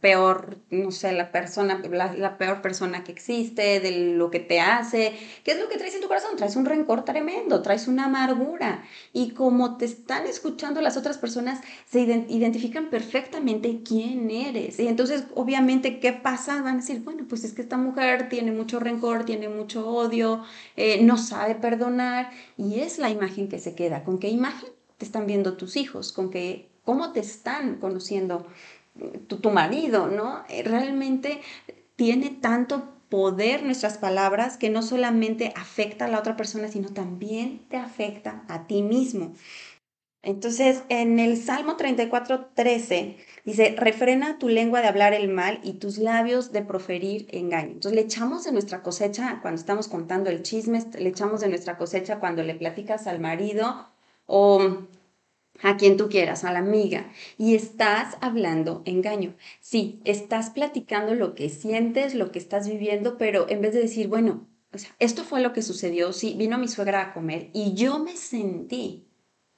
peor, 0.02 0.58
no 0.72 0.92
sé, 0.92 1.12
la 1.14 1.32
persona, 1.32 1.80
la, 1.90 2.38
peor 2.38 2.62
persona 2.62 3.04
que 3.04 3.12
existe, 3.12 3.80
de 3.80 4.16
lo 4.16 4.32
que 4.32 4.40
te 4.40 4.60
hace, 4.60 5.14
¿qué 5.44 5.52
es 5.52 5.60
lo 5.60 5.70
que 5.70 5.78
traes 5.78 5.94
en 5.94 6.02
tu 6.02 6.08
corazón? 6.08 6.36
Traes 6.36 6.56
un 6.56 6.66
rencor 6.66 7.06
tremendo, 7.06 7.62
traes 7.62 7.88
una 7.88 8.06
amargura. 8.06 8.84
Y 9.14 9.32
como 9.32 9.78
te 9.78 9.86
están 9.86 10.26
escuchando 10.26 10.82
las 10.82 10.98
otras 10.98 11.20
personas, 11.20 11.62
se 11.88 12.02
identifican 12.02 12.90
perfectamente 12.90 13.82
quién 13.88 14.32
eres. 14.32 14.80
Y 14.80 14.88
entonces, 14.88 15.26
obviamente, 15.36 16.00
¿qué 16.00 16.14
pasa? 16.14 16.62
Van 16.64 16.76
a 16.76 16.78
decir, 16.78 17.02
bueno, 17.04 17.26
pues 17.30 17.44
es 17.44 17.54
que 17.54 17.62
esta 17.62 17.78
mujer 17.78 18.28
tiene 18.28 18.52
mucho 18.52 18.80
rencor, 18.80 19.24
tiene 19.24 19.50
mucho 19.50 19.88
odio, 19.88 20.44
eh, 20.76 21.04
no 21.04 21.18
sabe 21.18 21.56
perdonar. 21.56 22.32
Y 22.58 22.80
es 22.80 22.98
la 22.98 23.12
imagen 23.12 23.48
que 23.48 23.60
se 23.60 23.76
queda 23.76 24.04
con 24.04 24.18
qué 24.18 24.30
imagen 24.30 24.70
te 24.98 25.06
están 25.06 25.28
viendo 25.28 25.58
tus 25.58 25.78
hijos, 25.78 26.12
con 26.12 26.30
qué, 26.30 26.70
cómo 26.84 27.12
te 27.12 27.20
están 27.20 27.78
conociendo 27.78 28.48
tu, 29.28 29.50
marido, 29.50 30.08
¿no? 30.08 30.44
Eh, 30.50 30.64
realmente 30.64 31.42
tiene 31.96 32.30
tanto 32.30 32.96
poder 33.10 33.64
nuestras 33.64 33.98
palabras 33.98 34.58
que 34.58 34.70
no 34.70 34.82
solamente 34.82 35.54
afecta 35.56 36.06
a 36.06 36.08
la 36.08 36.20
otra 36.20 36.38
persona, 36.38 36.68
sino 36.70 36.90
también 36.90 37.60
te 37.70 37.78
afecta 37.78 38.44
a 38.48 38.68
ti 38.68 38.82
mismo. 38.82 39.34
Entonces, 40.24 40.84
en 40.90 41.20
el 41.20 41.36
Salmo 41.36 41.78
34, 41.78 42.52
13, 42.54 43.18
dice, 43.44 43.76
refrena 43.76 44.38
tu 44.38 44.50
lengua 44.50 44.82
de 44.82 44.88
hablar 44.88 45.14
el 45.14 45.30
mal 45.30 45.60
y 45.64 45.74
tus 45.74 45.98
labios 45.98 46.52
de 46.52 46.62
proferir 46.62 47.26
engaño. 47.32 47.72
Entonces, 47.72 47.94
le 47.94 48.02
echamos 48.02 48.44
de 48.44 48.52
nuestra 48.52 48.84
cosecha 48.84 49.40
cuando 49.42 49.60
estamos 49.60 49.88
contando 49.88 50.30
el 50.30 50.44
chisme, 50.44 50.80
le 50.98 51.10
echamos 51.10 51.42
de 51.42 51.50
nuestra 51.50 51.78
cosecha 51.78 52.20
cuando 52.20 52.44
le 52.44 52.54
platicas 52.54 53.08
al 53.08 53.20
marido 53.20 53.88
o 54.28 54.86
a 55.62 55.78
quien 55.78 55.98
tú 55.98 56.10
quieras, 56.10 56.44
a 56.44 56.52
la 56.52 56.60
amiga, 56.60 57.12
y 57.38 57.56
estás 57.56 58.18
hablando 58.22 58.82
engaño. 58.86 59.36
Sí, 59.60 60.02
estás 60.06 60.50
platicando 60.50 61.16
lo 61.16 61.36
que 61.36 61.50
sientes, 61.50 62.16
lo 62.16 62.32
que 62.32 62.40
estás 62.40 62.68
viviendo, 62.68 63.18
pero 63.18 63.50
en 63.50 63.62
vez 63.62 63.74
de 63.74 63.82
decir, 63.82 64.08
bueno, 64.08 64.48
o 64.74 64.78
sea, 64.78 64.96
esto 65.00 65.24
fue 65.24 65.42
lo 65.42 65.54
que 65.54 65.62
sucedió, 65.62 66.14
sí, 66.14 66.36
vino 66.38 66.58
mi 66.58 66.68
suegra 66.68 67.02
a 67.02 67.14
comer 67.14 67.50
y 67.54 67.74
yo 67.74 68.00
me 68.00 68.16
sentí 68.16 69.08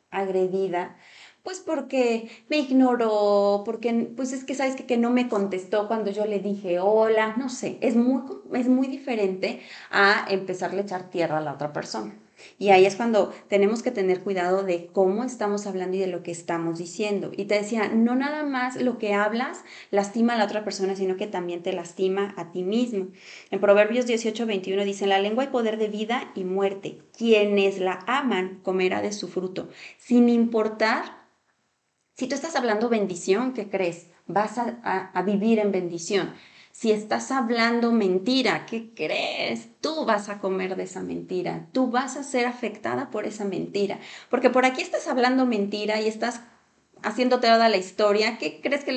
agredida, 0.09 0.97
pues 1.43 1.59
porque 1.59 2.29
me 2.49 2.57
ignoró, 2.57 3.63
porque 3.65 4.11
pues 4.15 4.33
es 4.33 4.43
que 4.43 4.55
sabes 4.55 4.75
que, 4.75 4.85
que, 4.85 4.97
no 4.97 5.11
me 5.11 5.27
contestó 5.29 5.87
cuando 5.87 6.09
yo 6.11 6.25
le 6.25 6.39
dije 6.39 6.79
hola, 6.79 7.35
no 7.37 7.49
sé, 7.49 7.77
es 7.81 7.95
muy, 7.95 8.21
es 8.53 8.67
muy 8.67 8.87
diferente 8.87 9.61
a 9.91 10.25
empezarle 10.29 10.81
a 10.81 10.83
echar 10.83 11.09
tierra 11.09 11.37
a 11.39 11.41
la 11.41 11.53
otra 11.53 11.73
persona. 11.73 12.15
Y 12.59 12.69
ahí 12.69 12.85
es 12.85 12.95
cuando 12.95 13.33
tenemos 13.47 13.83
que 13.83 13.91
tener 13.91 14.21
cuidado 14.21 14.63
de 14.63 14.87
cómo 14.87 15.23
estamos 15.23 15.67
hablando 15.67 15.97
y 15.97 15.99
de 15.99 16.07
lo 16.07 16.23
que 16.23 16.31
estamos 16.31 16.77
diciendo. 16.77 17.31
Y 17.35 17.45
te 17.45 17.55
decía, 17.55 17.89
no 17.89 18.15
nada 18.15 18.43
más 18.43 18.81
lo 18.81 18.97
que 18.97 19.13
hablas 19.13 19.63
lastima 19.91 20.33
a 20.33 20.37
la 20.37 20.45
otra 20.45 20.63
persona, 20.63 20.95
sino 20.95 21.17
que 21.17 21.27
también 21.27 21.63
te 21.63 21.73
lastima 21.73 22.33
a 22.37 22.51
ti 22.51 22.63
mismo. 22.63 23.07
En 23.51 23.59
Proverbios 23.59 24.05
18, 24.05 24.45
21 24.45 24.85
dice, 24.85 25.07
la 25.07 25.19
lengua 25.19 25.43
hay 25.43 25.49
poder 25.49 25.77
de 25.77 25.87
vida 25.87 26.31
y 26.35 26.43
muerte. 26.43 26.99
Quienes 27.17 27.79
la 27.79 27.99
aman 28.07 28.59
comerá 28.63 29.01
de 29.01 29.13
su 29.13 29.27
fruto, 29.27 29.69
sin 29.97 30.29
importar 30.29 31.23
si 32.15 32.27
tú 32.27 32.35
estás 32.35 32.55
hablando 32.55 32.89
bendición, 32.89 33.53
¿qué 33.53 33.69
crees? 33.69 34.07
Vas 34.27 34.59
a, 34.59 34.77
a 34.83 35.21
vivir 35.23 35.57
en 35.57 35.71
bendición. 35.71 36.33
Si 36.73 36.91
estás 36.91 37.29
hablando 37.29 37.91
mentira, 37.91 38.65
¿qué 38.65 38.95
crees? 38.95 39.69
Tú 39.79 40.05
vas 40.05 40.27
a 40.27 40.39
comer 40.39 40.75
de 40.75 40.83
esa 40.83 41.03
mentira, 41.03 41.67
tú 41.71 41.91
vas 41.91 42.17
a 42.17 42.23
ser 42.23 42.47
afectada 42.47 43.11
por 43.11 43.27
esa 43.27 43.45
mentira, 43.45 43.99
porque 44.31 44.49
por 44.49 44.65
aquí 44.65 44.81
estás 44.81 45.07
hablando 45.07 45.45
mentira 45.45 46.01
y 46.01 46.07
estás 46.07 46.41
haciéndote 47.03 47.45
toda 47.47 47.69
la 47.69 47.77
historia, 47.77 48.39
¿qué 48.39 48.59
crees 48.59 48.83
que 48.83 48.91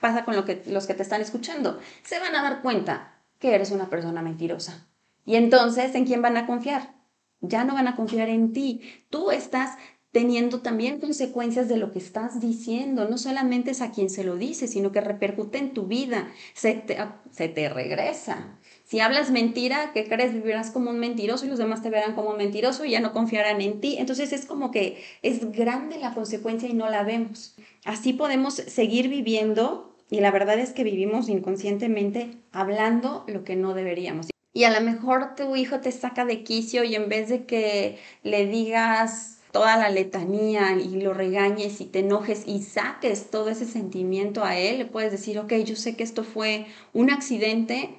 pasa 0.00 0.24
con 0.24 0.44
que, 0.44 0.64
los 0.66 0.88
que 0.88 0.94
te 0.94 1.04
están 1.04 1.20
escuchando? 1.20 1.78
Se 2.02 2.18
van 2.18 2.34
a 2.34 2.42
dar 2.42 2.62
cuenta 2.62 3.22
que 3.38 3.54
eres 3.54 3.70
una 3.70 3.88
persona 3.88 4.22
mentirosa. 4.22 4.88
Y 5.24 5.36
entonces, 5.36 5.94
¿en 5.94 6.06
quién 6.06 6.22
van 6.22 6.36
a 6.36 6.48
confiar? 6.48 6.96
Ya 7.40 7.62
no 7.62 7.74
van 7.74 7.86
a 7.86 7.94
confiar 7.94 8.28
en 8.28 8.52
ti. 8.52 9.06
Tú 9.08 9.30
estás 9.30 9.78
teniendo 10.12 10.60
también 10.60 10.98
consecuencias 10.98 11.68
de 11.68 11.76
lo 11.76 11.92
que 11.92 11.98
estás 11.98 12.40
diciendo. 12.40 13.08
No 13.08 13.18
solamente 13.18 13.70
es 13.70 13.80
a 13.80 13.92
quien 13.92 14.10
se 14.10 14.24
lo 14.24 14.36
dice, 14.36 14.66
sino 14.66 14.92
que 14.92 15.00
repercute 15.00 15.58
en 15.58 15.72
tu 15.72 15.86
vida, 15.86 16.32
se 16.54 16.74
te, 16.74 16.98
se 17.30 17.48
te 17.48 17.68
regresa. 17.68 18.58
Si 18.84 18.98
hablas 18.98 19.30
mentira, 19.30 19.92
¿qué 19.94 20.08
crees? 20.08 20.34
Vivirás 20.34 20.72
como 20.72 20.90
un 20.90 20.98
mentiroso 20.98 21.46
y 21.46 21.48
los 21.48 21.58
demás 21.58 21.80
te 21.80 21.90
verán 21.90 22.16
como 22.16 22.34
mentiroso 22.34 22.84
y 22.84 22.90
ya 22.90 23.00
no 23.00 23.12
confiarán 23.12 23.60
en 23.60 23.80
ti. 23.80 23.96
Entonces 23.98 24.32
es 24.32 24.46
como 24.46 24.72
que 24.72 25.00
es 25.22 25.52
grande 25.52 25.98
la 25.98 26.12
consecuencia 26.12 26.68
y 26.68 26.74
no 26.74 26.90
la 26.90 27.04
vemos. 27.04 27.54
Así 27.84 28.12
podemos 28.12 28.54
seguir 28.54 29.08
viviendo 29.08 29.96
y 30.10 30.20
la 30.20 30.32
verdad 30.32 30.58
es 30.58 30.72
que 30.72 30.82
vivimos 30.82 31.28
inconscientemente 31.28 32.32
hablando 32.50 33.24
lo 33.28 33.44
que 33.44 33.54
no 33.54 33.74
deberíamos. 33.74 34.28
Y 34.52 34.64
a 34.64 34.70
lo 34.70 34.80
mejor 34.80 35.36
tu 35.36 35.54
hijo 35.54 35.78
te 35.78 35.92
saca 35.92 36.24
de 36.24 36.42
quicio 36.42 36.82
y 36.82 36.96
en 36.96 37.08
vez 37.08 37.28
de 37.28 37.44
que 37.46 37.98
le 38.24 38.46
digas 38.46 39.39
toda 39.52 39.76
la 39.76 39.90
letanía 39.90 40.76
y 40.76 41.00
lo 41.00 41.14
regañes 41.14 41.80
y 41.80 41.86
te 41.86 42.00
enojes 42.00 42.44
y 42.46 42.62
saques 42.62 43.30
todo 43.30 43.48
ese 43.48 43.66
sentimiento 43.66 44.44
a 44.44 44.56
él, 44.56 44.78
le 44.78 44.86
puedes 44.86 45.12
decir, 45.12 45.38
ok, 45.38 45.52
yo 45.64 45.76
sé 45.76 45.96
que 45.96 46.04
esto 46.04 46.24
fue 46.24 46.66
un 46.92 47.10
accidente, 47.10 47.90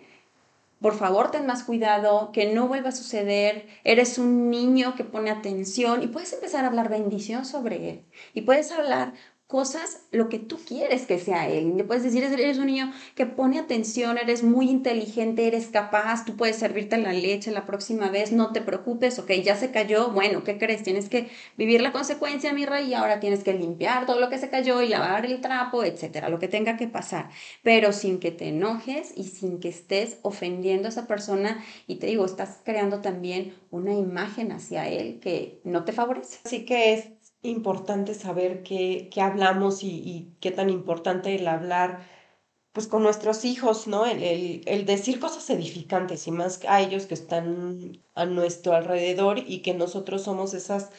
por 0.79 0.95
favor 0.95 1.29
ten 1.29 1.45
más 1.45 1.63
cuidado, 1.63 2.31
que 2.31 2.53
no 2.53 2.67
vuelva 2.67 2.89
a 2.89 2.93
suceder, 2.93 3.67
eres 3.83 4.17
un 4.17 4.49
niño 4.49 4.95
que 4.95 5.03
pone 5.03 5.29
atención 5.29 6.01
y 6.01 6.07
puedes 6.07 6.33
empezar 6.33 6.63
a 6.63 6.69
hablar 6.69 6.89
bendición 6.89 7.45
sobre 7.45 7.89
él 7.89 8.05
y 8.33 8.41
puedes 8.41 8.71
hablar 8.71 9.13
cosas 9.51 9.99
lo 10.11 10.29
que 10.29 10.39
tú 10.39 10.57
quieres 10.65 11.05
que 11.05 11.19
sea 11.19 11.49
él. 11.49 11.75
Le 11.75 11.83
puedes 11.83 12.03
decir, 12.03 12.23
eres 12.23 12.57
un 12.57 12.67
niño 12.67 12.93
que 13.15 13.25
pone 13.25 13.59
atención, 13.59 14.17
eres 14.17 14.43
muy 14.43 14.69
inteligente, 14.69 15.45
eres 15.45 15.67
capaz, 15.67 16.23
tú 16.23 16.37
puedes 16.37 16.55
servirte 16.55 16.97
la 16.97 17.11
leche 17.11 17.51
la 17.51 17.65
próxima 17.65 18.09
vez, 18.09 18.31
no 18.31 18.53
te 18.53 18.61
preocupes, 18.61 19.19
ok, 19.19 19.29
ya 19.43 19.57
se 19.57 19.71
cayó, 19.71 20.11
bueno, 20.11 20.45
¿qué 20.45 20.57
crees? 20.57 20.83
Tienes 20.83 21.09
que 21.09 21.29
vivir 21.57 21.81
la 21.81 21.91
consecuencia, 21.91 22.53
mi 22.53 22.65
rey, 22.65 22.87
y 22.87 22.93
ahora 22.93 23.19
tienes 23.19 23.43
que 23.43 23.53
limpiar 23.53 24.05
todo 24.05 24.21
lo 24.21 24.29
que 24.29 24.37
se 24.37 24.49
cayó 24.49 24.81
y 24.81 24.87
lavar 24.87 25.25
el 25.25 25.41
trapo, 25.41 25.83
etcétera, 25.83 26.29
lo 26.29 26.39
que 26.39 26.47
tenga 26.47 26.77
que 26.77 26.87
pasar, 26.87 27.29
pero 27.61 27.91
sin 27.91 28.19
que 28.19 28.31
te 28.31 28.47
enojes 28.47 29.11
y 29.17 29.25
sin 29.25 29.59
que 29.59 29.67
estés 29.67 30.19
ofendiendo 30.21 30.87
a 30.87 30.91
esa 30.91 31.07
persona 31.07 31.61
y 31.87 31.95
te 31.95 32.07
digo, 32.07 32.23
estás 32.23 32.59
creando 32.63 33.01
también 33.01 33.53
una 33.69 33.93
imagen 33.93 34.53
hacia 34.53 34.87
él 34.87 35.19
que 35.19 35.59
no 35.65 35.83
te 35.83 35.91
favorece. 35.91 36.39
Así 36.45 36.63
que 36.63 36.93
es 36.93 37.20
importante 37.43 38.13
saber 38.13 38.63
qué, 38.63 39.09
qué 39.11 39.21
hablamos 39.21 39.83
y, 39.83 40.35
qué 40.39 40.51
tan 40.51 40.69
importante 40.69 41.35
el 41.35 41.47
hablar 41.47 42.07
pues 42.73 42.87
con 42.87 43.03
nuestros 43.03 43.43
hijos, 43.45 43.87
¿no? 43.87 44.05
El, 44.05 44.63
el, 44.65 44.85
decir 44.85 45.19
cosas 45.19 45.49
edificantes 45.49 46.27
y 46.27 46.31
más 46.31 46.61
a 46.67 46.81
ellos 46.81 47.05
que 47.05 47.15
están 47.15 48.01
a 48.15 48.25
nuestro 48.25 48.73
alrededor 48.73 49.39
y 49.39 49.61
que 49.61 49.73
nosotros 49.73 50.23
somos 50.23 50.53
esas 50.53 50.91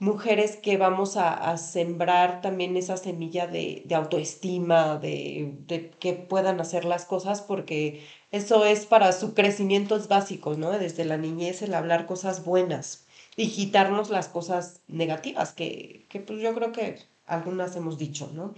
mujeres 0.00 0.56
que 0.56 0.76
vamos 0.78 1.16
a, 1.16 1.56
sembrar 1.58 2.40
también 2.42 2.76
esa 2.76 2.96
semilla 2.96 3.46
de, 3.46 3.82
de 3.86 3.94
autoestima, 3.94 4.98
de, 4.98 5.56
de, 5.66 5.90
que 5.90 6.14
puedan 6.14 6.60
hacer 6.60 6.84
las 6.84 7.04
cosas, 7.04 7.42
porque 7.42 8.02
eso 8.32 8.64
es 8.64 8.86
para 8.86 9.12
su 9.12 9.34
crecimiento 9.34 9.96
es 9.96 10.08
básico, 10.08 10.54
¿no? 10.54 10.70
Desde 10.72 11.04
la 11.04 11.18
niñez 11.18 11.62
el 11.62 11.74
hablar 11.74 12.06
cosas 12.06 12.44
buenas 12.44 13.06
y 13.40 13.48
quitarnos 13.50 14.10
las 14.10 14.28
cosas 14.28 14.82
negativas, 14.86 15.52
que, 15.52 16.06
que 16.10 16.20
pues 16.20 16.40
yo 16.40 16.54
creo 16.54 16.72
que 16.72 16.98
algunas 17.24 17.74
hemos 17.74 17.96
dicho, 17.96 18.30
¿no? 18.34 18.52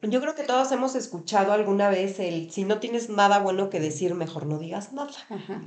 Yo 0.00 0.20
creo 0.22 0.34
que 0.34 0.44
todos 0.44 0.72
hemos 0.72 0.94
escuchado 0.94 1.52
alguna 1.52 1.90
vez 1.90 2.18
el 2.20 2.50
si 2.50 2.64
no 2.64 2.78
tienes 2.78 3.10
nada 3.10 3.38
bueno 3.38 3.68
que 3.68 3.80
decir, 3.80 4.14
mejor 4.14 4.46
no 4.46 4.58
digas 4.58 4.94
nada, 4.94 5.12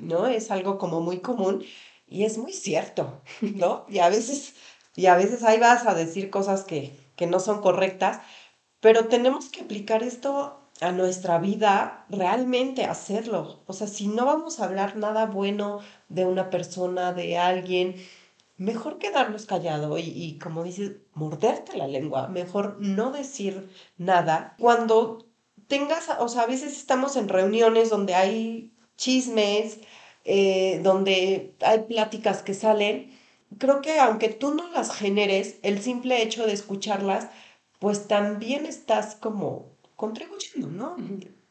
¿no? 0.02 0.26
Es 0.26 0.50
algo 0.50 0.80
como 0.80 1.02
muy 1.02 1.20
común 1.20 1.64
y 2.08 2.24
es 2.24 2.40
muy 2.40 2.52
cierto, 2.52 3.22
¿no? 3.42 3.86
Y 3.90 4.00
a 4.00 4.10
veces, 4.10 4.56
y 4.96 5.06
a 5.06 5.16
veces 5.16 5.44
ahí 5.44 5.60
vas 5.60 5.86
a 5.86 5.94
decir 5.94 6.32
cosas 6.32 6.64
que, 6.64 6.98
que 7.16 7.28
no 7.28 7.40
son 7.40 7.62
correctas, 7.62 8.22
pero 8.80 9.08
tenemos 9.08 9.50
que 9.50 9.62
aplicar 9.62 10.02
esto 10.02 10.60
a 10.82 10.92
nuestra 10.92 11.38
vida, 11.38 12.06
realmente 12.10 12.86
hacerlo. 12.86 13.60
O 13.68 13.74
sea, 13.74 13.88
si 13.88 14.08
no 14.08 14.26
vamos 14.26 14.60
a 14.60 14.66
hablar 14.66 14.96
nada 14.96 15.26
bueno 15.28 15.80
de 16.10 16.26
una 16.26 16.50
persona, 16.50 17.14
de 17.14 17.38
alguien, 17.38 17.96
mejor 18.58 18.98
quedarnos 18.98 19.46
callado 19.46 19.98
y, 19.98 20.04
y, 20.04 20.40
como 20.40 20.64
dices, 20.64 20.94
morderte 21.14 21.78
la 21.78 21.88
lengua, 21.88 22.28
mejor 22.28 22.78
no 22.80 23.12
decir 23.12 23.70
nada. 23.98 24.56
Cuando 24.60 25.28
tengas, 25.68 26.10
o 26.20 26.28
sea, 26.28 26.44
a 26.44 26.48
veces 26.48 26.78
estamos 26.78 27.16
en 27.16 27.30
reuniones 27.30 27.90
donde 27.90 28.16
hay 28.16 28.74
chismes, 28.98 29.80
eh, 30.26 30.80
donde 30.84 31.56
hay 31.62 31.80
pláticas 31.84 32.42
que 32.44 32.54
salen, 32.54 33.18
creo 33.60 33.82
que 33.82 34.00
aunque 34.00 34.30
tú 34.30 34.54
no 34.54 34.70
las 34.72 34.94
generes, 34.94 35.60
el 35.62 35.82
simple 35.82 36.22
hecho 36.22 36.46
de 36.46 36.54
escucharlas, 36.54 37.30
pues 37.80 38.08
también 38.08 38.66
estás 38.66 39.16
como 39.16 39.72
contribuyendo, 39.96 40.68
¿no? 40.68 40.96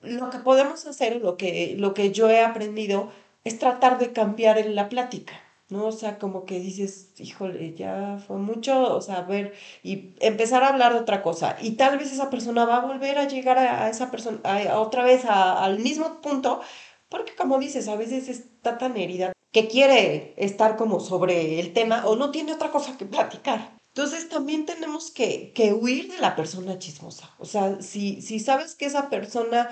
Lo 0.03 0.31
que 0.31 0.39
podemos 0.39 0.87
hacer, 0.87 1.17
lo 1.23 1.37
que, 1.37 1.75
lo 1.79 1.95
que 1.95 2.13
yo 2.13 2.31
he 2.31 2.43
aprendido, 2.43 3.11
es 3.45 3.59
tratar 3.59 3.99
de 3.99 4.13
cambiar 4.13 4.59
en 4.59 4.75
la 4.75 4.89
plática 4.89 5.46
¿no? 5.69 5.87
O 5.87 5.93
sea, 5.93 6.19
como 6.19 6.45
que 6.45 6.61
dices, 6.61 7.13
híjole, 7.19 7.75
ya 7.75 8.19
fue 8.27 8.37
mucho, 8.39 8.95
o 8.97 9.01
sea, 9.01 9.19
a 9.19 9.23
ver, 9.23 9.55
y 9.83 10.15
empezar 10.21 10.63
a 10.63 10.69
hablar 10.69 10.93
de 10.93 11.01
otra 11.01 11.23
cosa. 11.23 11.57
Y 11.61 11.73
tal 11.73 11.99
vez 11.99 12.13
esa 12.13 12.31
persona 12.31 12.65
va 12.65 12.77
a 12.77 12.87
volver 12.87 13.19
a 13.19 13.27
llegar 13.29 13.59
a, 13.59 13.89
esa 13.91 14.11
persona, 14.11 14.39
a, 14.45 14.79
otra 14.81 15.05
vez 15.05 15.25
al 15.25 15.79
mismo 15.81 16.21
punto, 16.21 16.61
porque 17.09 17.35
como 17.35 17.59
dices, 17.59 17.89
a 17.89 17.97
veces 17.97 18.29
está 18.29 18.79
tan 18.79 18.97
herida 18.97 19.33
que 19.53 19.69
quiere 19.69 20.35
estar 20.37 20.77
como 20.77 21.01
sobre 21.01 21.61
el 21.61 21.73
tema 21.73 22.07
o 22.07 22.17
no 22.17 22.31
tiene 22.31 22.53
otra 22.53 22.71
cosa 22.71 22.97
que 22.97 23.07
platicar. 23.07 23.77
Entonces 23.89 24.29
también 24.29 24.67
tenemos 24.67 25.11
que, 25.11 25.53
que 25.55 25.73
huir 25.73 26.13
de 26.13 26.19
la 26.19 26.37
persona 26.37 26.79
chismosa. 26.79 27.35
O 27.39 27.47
sea, 27.47 27.81
si, 27.81 28.21
si 28.21 28.41
sabes 28.41 28.75
que 28.75 28.85
esa 28.87 29.09
persona 29.09 29.71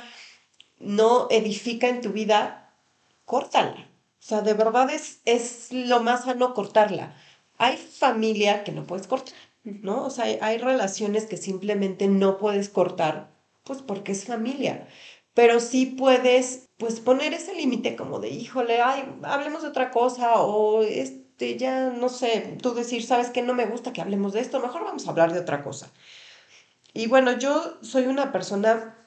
no 0.79 1.29
edifica 1.31 1.89
en 1.89 2.01
tu 2.01 2.11
vida, 2.11 2.75
córtala 3.27 3.94
o 4.25 4.27
sea, 4.27 4.41
de 4.41 4.55
verdad 4.55 4.89
es, 4.89 5.21
es 5.27 5.71
lo 5.71 6.01
más 6.01 6.25
sano 6.25 6.55
cortarla. 6.55 7.15
Hay 7.59 7.77
familia 7.77 8.65
que 8.65 8.73
no 8.73 8.87
puedes 8.87 9.07
cortar, 9.07 9.35
¿no? 9.65 10.03
O 10.03 10.09
sea, 10.09 10.25
hay, 10.41 10.57
relaciones 10.57 11.27
que 11.27 11.37
simplemente 11.37 12.09
no 12.09 12.39
puedes 12.39 12.71
cortar, 12.71 13.29
pues 13.65 13.83
porque 13.83 14.13
es 14.13 14.25
familia. 14.25 14.89
Pero 15.35 15.61
sí 15.61 15.85
puedes 15.85 16.71
pues 16.79 17.01
poner 17.01 17.35
ese 17.35 17.55
límite 17.55 17.97
como 17.97 18.19
de, 18.19 18.31
híjole, 18.31 18.81
ay, 18.81 19.05
hablemos 19.25 19.61
de 19.61 19.69
otra 19.69 19.91
cosa 19.91 20.41
o 20.41 20.83
este, 20.83 21.59
ya 21.59 21.91
no 21.91 22.09
sé, 22.09 22.57
tú 22.63 22.73
decir, 22.73 23.05
sabes 23.05 23.29
que 23.29 23.43
no 23.43 23.53
me 23.53 23.67
gusta 23.67 23.93
que 23.93 24.01
hablemos 24.01 24.33
de 24.33 24.41
esto, 24.41 24.59
mejor 24.59 24.85
vamos 24.85 25.07
a 25.07 25.11
hablar 25.11 25.35
de 25.35 25.41
otra 25.41 25.63
cosa. 25.63 25.93
Y 26.95 27.09
bueno, 27.09 27.33
yo 27.37 27.77
soy 27.83 28.07
una 28.07 28.33
persona 28.33 29.04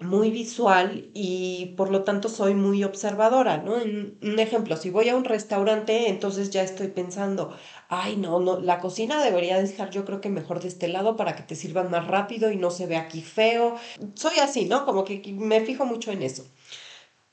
muy 0.00 0.30
visual 0.30 1.10
y 1.12 1.74
por 1.76 1.90
lo 1.90 2.04
tanto 2.04 2.28
soy 2.28 2.54
muy 2.54 2.84
observadora, 2.84 3.58
¿no? 3.58 3.74
un 3.74 4.38
ejemplo, 4.38 4.76
si 4.76 4.90
voy 4.90 5.10
a 5.10 5.16
un 5.16 5.24
restaurante, 5.24 6.08
entonces 6.08 6.50
ya 6.50 6.62
estoy 6.62 6.88
pensando, 6.88 7.54
ay, 7.88 8.16
no, 8.16 8.40
no, 8.40 8.58
la 8.58 8.80
cocina 8.80 9.22
debería 9.22 9.60
dejar 9.60 9.90
yo 9.90 10.06
creo 10.06 10.20
que 10.20 10.30
mejor 10.30 10.60
de 10.60 10.68
este 10.68 10.88
lado 10.88 11.16
para 11.16 11.36
que 11.36 11.42
te 11.42 11.54
sirvan 11.54 11.90
más 11.90 12.06
rápido 12.06 12.50
y 12.50 12.56
no 12.56 12.70
se 12.70 12.86
vea 12.86 13.02
aquí 13.02 13.20
feo. 13.20 13.76
Soy 14.14 14.38
así, 14.38 14.64
¿no? 14.64 14.86
Como 14.86 15.04
que 15.04 15.22
me 15.34 15.60
fijo 15.60 15.84
mucho 15.84 16.10
en 16.12 16.22
eso. 16.22 16.46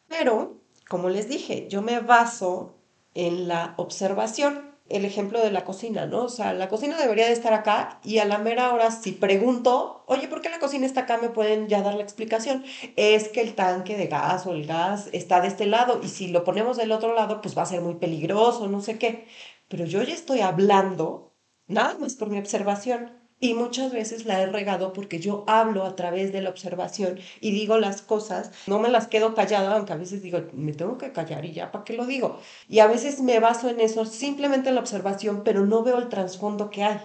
Pero, 0.07 0.57
como 0.89 1.09
les 1.09 1.29
dije, 1.29 1.67
yo 1.69 1.81
me 1.81 1.99
baso 1.99 2.75
en 3.13 3.47
la 3.47 3.75
observación 3.77 4.76
el 4.89 5.05
ejemplo 5.05 5.41
de 5.41 5.51
la 5.51 5.65
cocina, 5.65 6.05
¿no? 6.05 6.23
O 6.23 6.29
sea, 6.29 6.53
la 6.53 6.69
cocina 6.69 6.97
debería 6.97 7.25
de 7.27 7.33
estar 7.33 7.53
acá 7.53 7.99
y 8.03 8.19
a 8.19 8.25
la 8.25 8.37
mera 8.37 8.73
hora 8.73 8.91
si 8.91 9.11
pregunto, 9.11 10.03
oye, 10.07 10.27
¿por 10.27 10.41
qué 10.41 10.49
la 10.49 10.59
cocina 10.59 10.85
está 10.85 11.01
acá? 11.01 11.17
Me 11.17 11.29
pueden 11.29 11.67
ya 11.67 11.81
dar 11.81 11.95
la 11.95 12.03
explicación. 12.03 12.63
Es 12.95 13.29
que 13.29 13.41
el 13.41 13.55
tanque 13.55 13.97
de 13.97 14.07
gas 14.07 14.45
o 14.45 14.53
el 14.53 14.65
gas 14.65 15.09
está 15.13 15.41
de 15.41 15.47
este 15.47 15.65
lado 15.65 15.99
y 16.03 16.07
si 16.09 16.27
lo 16.27 16.43
ponemos 16.43 16.77
del 16.77 16.91
otro 16.91 17.13
lado, 17.13 17.41
pues 17.41 17.57
va 17.57 17.63
a 17.63 17.65
ser 17.65 17.81
muy 17.81 17.95
peligroso, 17.95 18.67
no 18.67 18.81
sé 18.81 18.97
qué. 18.97 19.27
Pero 19.67 19.85
yo 19.85 20.01
ya 20.03 20.13
estoy 20.13 20.41
hablando, 20.41 21.35
nada 21.67 21.97
más 21.99 22.15
por 22.15 22.29
mi 22.29 22.37
observación. 22.39 23.16
Y 23.39 23.53
muchas 23.53 23.91
veces 23.93 24.25
la 24.25 24.41
he 24.41 24.47
regado 24.47 24.93
porque 24.93 25.19
yo 25.19 25.43
hablo 25.45 25.83
a 25.83 25.95
través 25.95 26.33
de 26.33 26.41
la 26.41 26.49
observación 26.49 27.19
y 27.39 27.51
digo 27.51 27.77
las 27.77 28.01
cosas, 28.01 28.51
no 28.65 28.79
me 28.79 28.89
las 28.89 29.07
quedo 29.07 29.35
callada, 29.35 29.75
aunque 29.75 29.93
a 29.93 29.97
veces 29.97 30.23
digo, 30.23 30.41
me 30.53 30.73
tengo 30.73 30.97
que 30.97 31.11
callar 31.11 31.45
y 31.45 31.53
ya, 31.53 31.71
¿para 31.71 31.83
qué 31.83 31.93
lo 31.93 32.07
digo? 32.07 32.39
Y 32.67 32.79
a 32.79 32.87
veces 32.87 33.21
me 33.21 33.39
baso 33.39 33.69
en 33.69 33.79
eso, 33.79 34.05
simplemente 34.05 34.69
en 34.69 34.75
la 34.75 34.81
observación, 34.81 35.43
pero 35.43 35.67
no 35.67 35.83
veo 35.83 35.99
el 35.99 36.09
trasfondo 36.09 36.71
que 36.71 36.83
hay. 36.83 36.99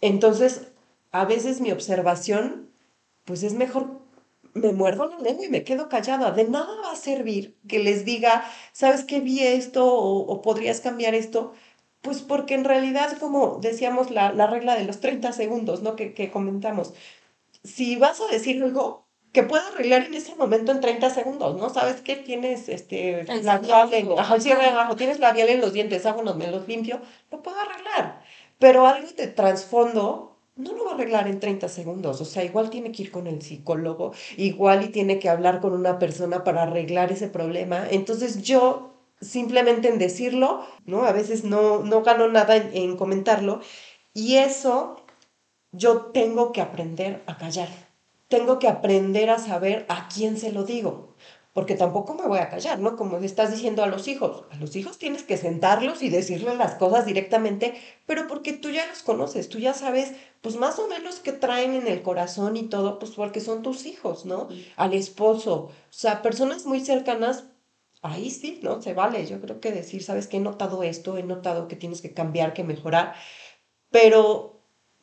Entonces, 0.00 0.68
a 1.12 1.26
veces 1.26 1.60
mi 1.60 1.70
observación, 1.72 2.70
pues 3.24 3.42
es 3.42 3.52
mejor, 3.54 4.00
me 4.54 4.72
muerdo 4.72 5.06
la 5.08 5.18
lengua 5.18 5.44
y 5.44 5.50
me 5.50 5.64
quedo 5.64 5.88
callada. 5.90 6.30
De 6.32 6.44
nada 6.44 6.74
va 6.82 6.92
a 6.92 6.96
servir 6.96 7.56
que 7.68 7.78
les 7.80 8.04
diga, 8.06 8.44
¿sabes 8.72 9.04
qué 9.04 9.20
vi 9.20 9.40
esto 9.40 9.86
o, 9.86 10.20
o 10.20 10.42
podrías 10.42 10.80
cambiar 10.80 11.14
esto? 11.14 11.52
Pues 12.02 12.22
porque 12.22 12.54
en 12.54 12.64
realidad, 12.64 13.18
como 13.18 13.58
decíamos, 13.60 14.10
la, 14.10 14.30
regla 14.46 14.76
de 14.76 14.84
los 14.84 15.00
30 15.00 15.32
segundos, 15.32 15.82
¿no? 15.82 15.96
Que, 15.96 16.14
que, 16.14 16.30
comentamos. 16.30 16.94
Si 17.64 17.96
vas 17.96 18.20
a 18.20 18.28
decir 18.28 18.62
algo 18.62 19.06
que 19.36 19.42
puedo 19.42 19.66
arreglar 19.66 20.04
en 20.04 20.14
ese 20.14 20.34
momento 20.34 20.72
en 20.72 20.80
30 20.80 21.10
segundos, 21.10 21.58
¿no? 21.58 21.68
¿Sabes 21.68 22.00
qué? 22.00 22.16
Tienes 22.16 22.70
este, 22.70 23.24
labial 23.42 23.92
en, 23.92 24.08
tienes 24.96 25.18
labial 25.18 25.50
en 25.50 25.60
los 25.60 25.74
dientes, 25.74 26.06
ah, 26.06 26.14
bueno, 26.14 26.32
me 26.34 26.50
los 26.50 26.66
limpio, 26.66 27.02
lo 27.30 27.42
puedo 27.42 27.58
arreglar. 27.60 28.22
Pero 28.58 28.86
algo 28.86 29.06
de 29.12 29.26
trasfondo 29.26 30.38
no 30.56 30.72
lo 30.72 30.86
va 30.86 30.92
a 30.92 30.94
arreglar 30.94 31.28
en 31.28 31.38
30 31.38 31.68
segundos. 31.68 32.18
O 32.22 32.24
sea, 32.24 32.44
igual 32.44 32.70
tiene 32.70 32.92
que 32.92 33.02
ir 33.02 33.10
con 33.10 33.26
el 33.26 33.42
psicólogo, 33.42 34.12
igual 34.38 34.84
y 34.84 34.88
tiene 34.88 35.18
que 35.18 35.28
hablar 35.28 35.60
con 35.60 35.74
una 35.74 35.98
persona 35.98 36.42
para 36.42 36.62
arreglar 36.62 37.12
ese 37.12 37.28
problema. 37.28 37.86
Entonces 37.90 38.42
yo 38.42 38.95
simplemente 39.20 39.88
en 39.88 39.98
decirlo, 39.98 40.66
¿no? 40.84 41.04
A 41.04 41.12
veces 41.12 41.44
no, 41.44 41.80
no 41.80 42.02
gano 42.02 42.28
nada 42.28 42.56
en, 42.56 42.96
comentarlo. 42.96 43.60
Y 44.12 44.36
eso 44.36 45.04
yo 45.72 46.06
tengo 46.06 46.52
que 46.52 46.60
aprender 46.60 47.22
a 47.26 47.36
callar. 47.36 47.68
Tengo 48.28 48.58
que 48.58 48.68
aprender 48.68 49.30
a 49.30 49.38
saber 49.38 49.86
a 49.88 50.08
quién 50.08 50.36
se 50.36 50.52
lo 50.52 50.64
digo. 50.64 51.14
Porque 51.52 51.74
tampoco 51.74 52.12
me 52.12 52.26
voy 52.26 52.38
a 52.38 52.50
callar, 52.50 52.80
¿no? 52.80 52.96
Como 52.96 53.16
estás 53.18 53.50
diciendo 53.50 53.82
a 53.82 53.86
los 53.86 54.08
hijos. 54.08 54.44
A 54.50 54.56
los 54.56 54.76
hijos 54.76 54.98
tienes 54.98 55.22
que 55.22 55.38
sentarlos 55.38 56.02
y 56.02 56.10
decirles 56.10 56.58
las 56.58 56.74
cosas 56.74 57.06
directamente, 57.06 57.80
pero 58.04 58.26
porque 58.26 58.52
tú 58.52 58.68
ya 58.68 58.86
los 58.86 59.02
conoces, 59.02 59.48
tú 59.48 59.58
ya 59.58 59.72
sabes, 59.72 60.12
pues 60.42 60.56
más 60.56 60.78
o 60.78 60.86
menos 60.86 61.18
qué 61.20 61.32
traen 61.32 61.72
en 61.72 61.86
el 61.86 62.02
corazón 62.02 62.58
y 62.58 62.64
todo, 62.64 62.98
pues 62.98 63.12
porque 63.12 63.40
son 63.40 63.62
tus 63.62 63.86
hijos, 63.86 64.26
¿no? 64.26 64.48
Al 64.76 64.92
esposo. 64.92 65.54
O 65.54 65.72
sea, 65.88 66.20
personas 66.20 66.66
muy 66.66 66.80
cercanas, 66.80 67.44
ahí 68.06 68.30
sí, 68.30 68.60
¿no? 68.62 68.80
Se 68.82 68.94
vale. 68.94 69.26
Yo 69.26 69.40
creo 69.40 69.60
que 69.60 69.72
decir, 69.72 70.02
sabes 70.02 70.26
que 70.26 70.38
he 70.38 70.40
notado 70.40 70.82
esto, 70.82 71.18
he 71.18 71.22
notado 71.22 71.68
que 71.68 71.76
tienes 71.76 72.00
que 72.00 72.12
cambiar, 72.12 72.54
que 72.54 72.64
mejorar, 72.64 73.14
pero 73.90 74.56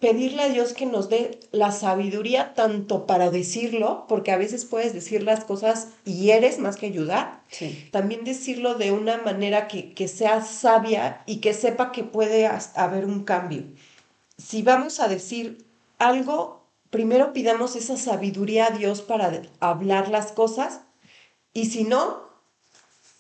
pedirle 0.04 0.44
a 0.44 0.50
Dios 0.50 0.74
que 0.74 0.86
nos 0.86 1.08
dé 1.08 1.40
la 1.54 1.72
sabiduría 1.72 2.54
tanto 2.56 3.06
para 3.08 3.32
decirlo, 3.32 4.06
porque 4.10 4.34
a 4.34 4.38
veces 4.38 4.66
puedes 4.66 4.94
decir 4.94 5.24
las 5.24 5.46
cosas 5.46 5.94
y 6.04 6.32
eres 6.32 6.60
más 6.60 6.76
que 6.76 6.88
ayudar, 6.88 7.42
también 7.92 8.26
decirlo 8.26 8.76
de 8.76 8.92
una 8.92 9.16
manera 9.20 9.70
que, 9.70 9.94
que 9.94 10.10
sea 10.10 10.42
sabia 10.42 11.24
y 11.26 11.38
que 11.38 11.54
sepa 11.54 11.94
que 11.94 12.04
puede 12.04 12.50
haber 12.76 13.06
un 13.06 13.24
cambio. 13.24 13.64
Si 14.38 14.62
vamos 14.62 15.00
a 15.00 15.08
decir 15.08 15.66
algo, 16.00 16.68
primero 16.90 17.32
pidamos 17.32 17.78
esa 17.78 17.96
sabiduría 17.96 18.68
a 18.68 18.72
Dios 18.72 19.02
para 19.02 19.42
hablar 19.62 20.10
las 20.10 20.34
cosas 20.34 20.82
y 21.54 21.68
si 21.68 21.86
no, 21.86 22.33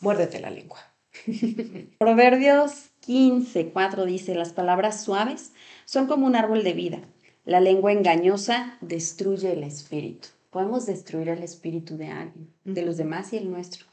muérdete 0.03 0.39
la 0.39 0.51
lengua. 0.51 0.79
Proverbios 1.97 2.91
15, 2.99 3.69
4 3.69 4.05
dice, 4.05 4.35
las 4.35 4.51
palabras 4.51 5.03
suaves 5.03 5.53
son 5.85 6.07
como 6.07 6.27
un 6.27 6.35
árbol 6.35 6.63
de 6.63 6.73
vida. 6.73 6.99
La 7.45 7.59
lengua 7.59 7.91
engañosa 7.91 8.77
destruye 8.81 9.53
el 9.53 9.63
espíritu. 9.63 10.27
Podemos 10.49 10.85
destruir 10.85 11.29
el 11.29 11.41
espíritu 11.41 11.97
de 11.97 12.07
alguien, 12.07 12.53
de 12.63 12.83
los 12.83 12.97
demás 12.97 13.33
y 13.33 13.37
el 13.37 13.49
nuestro. 13.49 13.87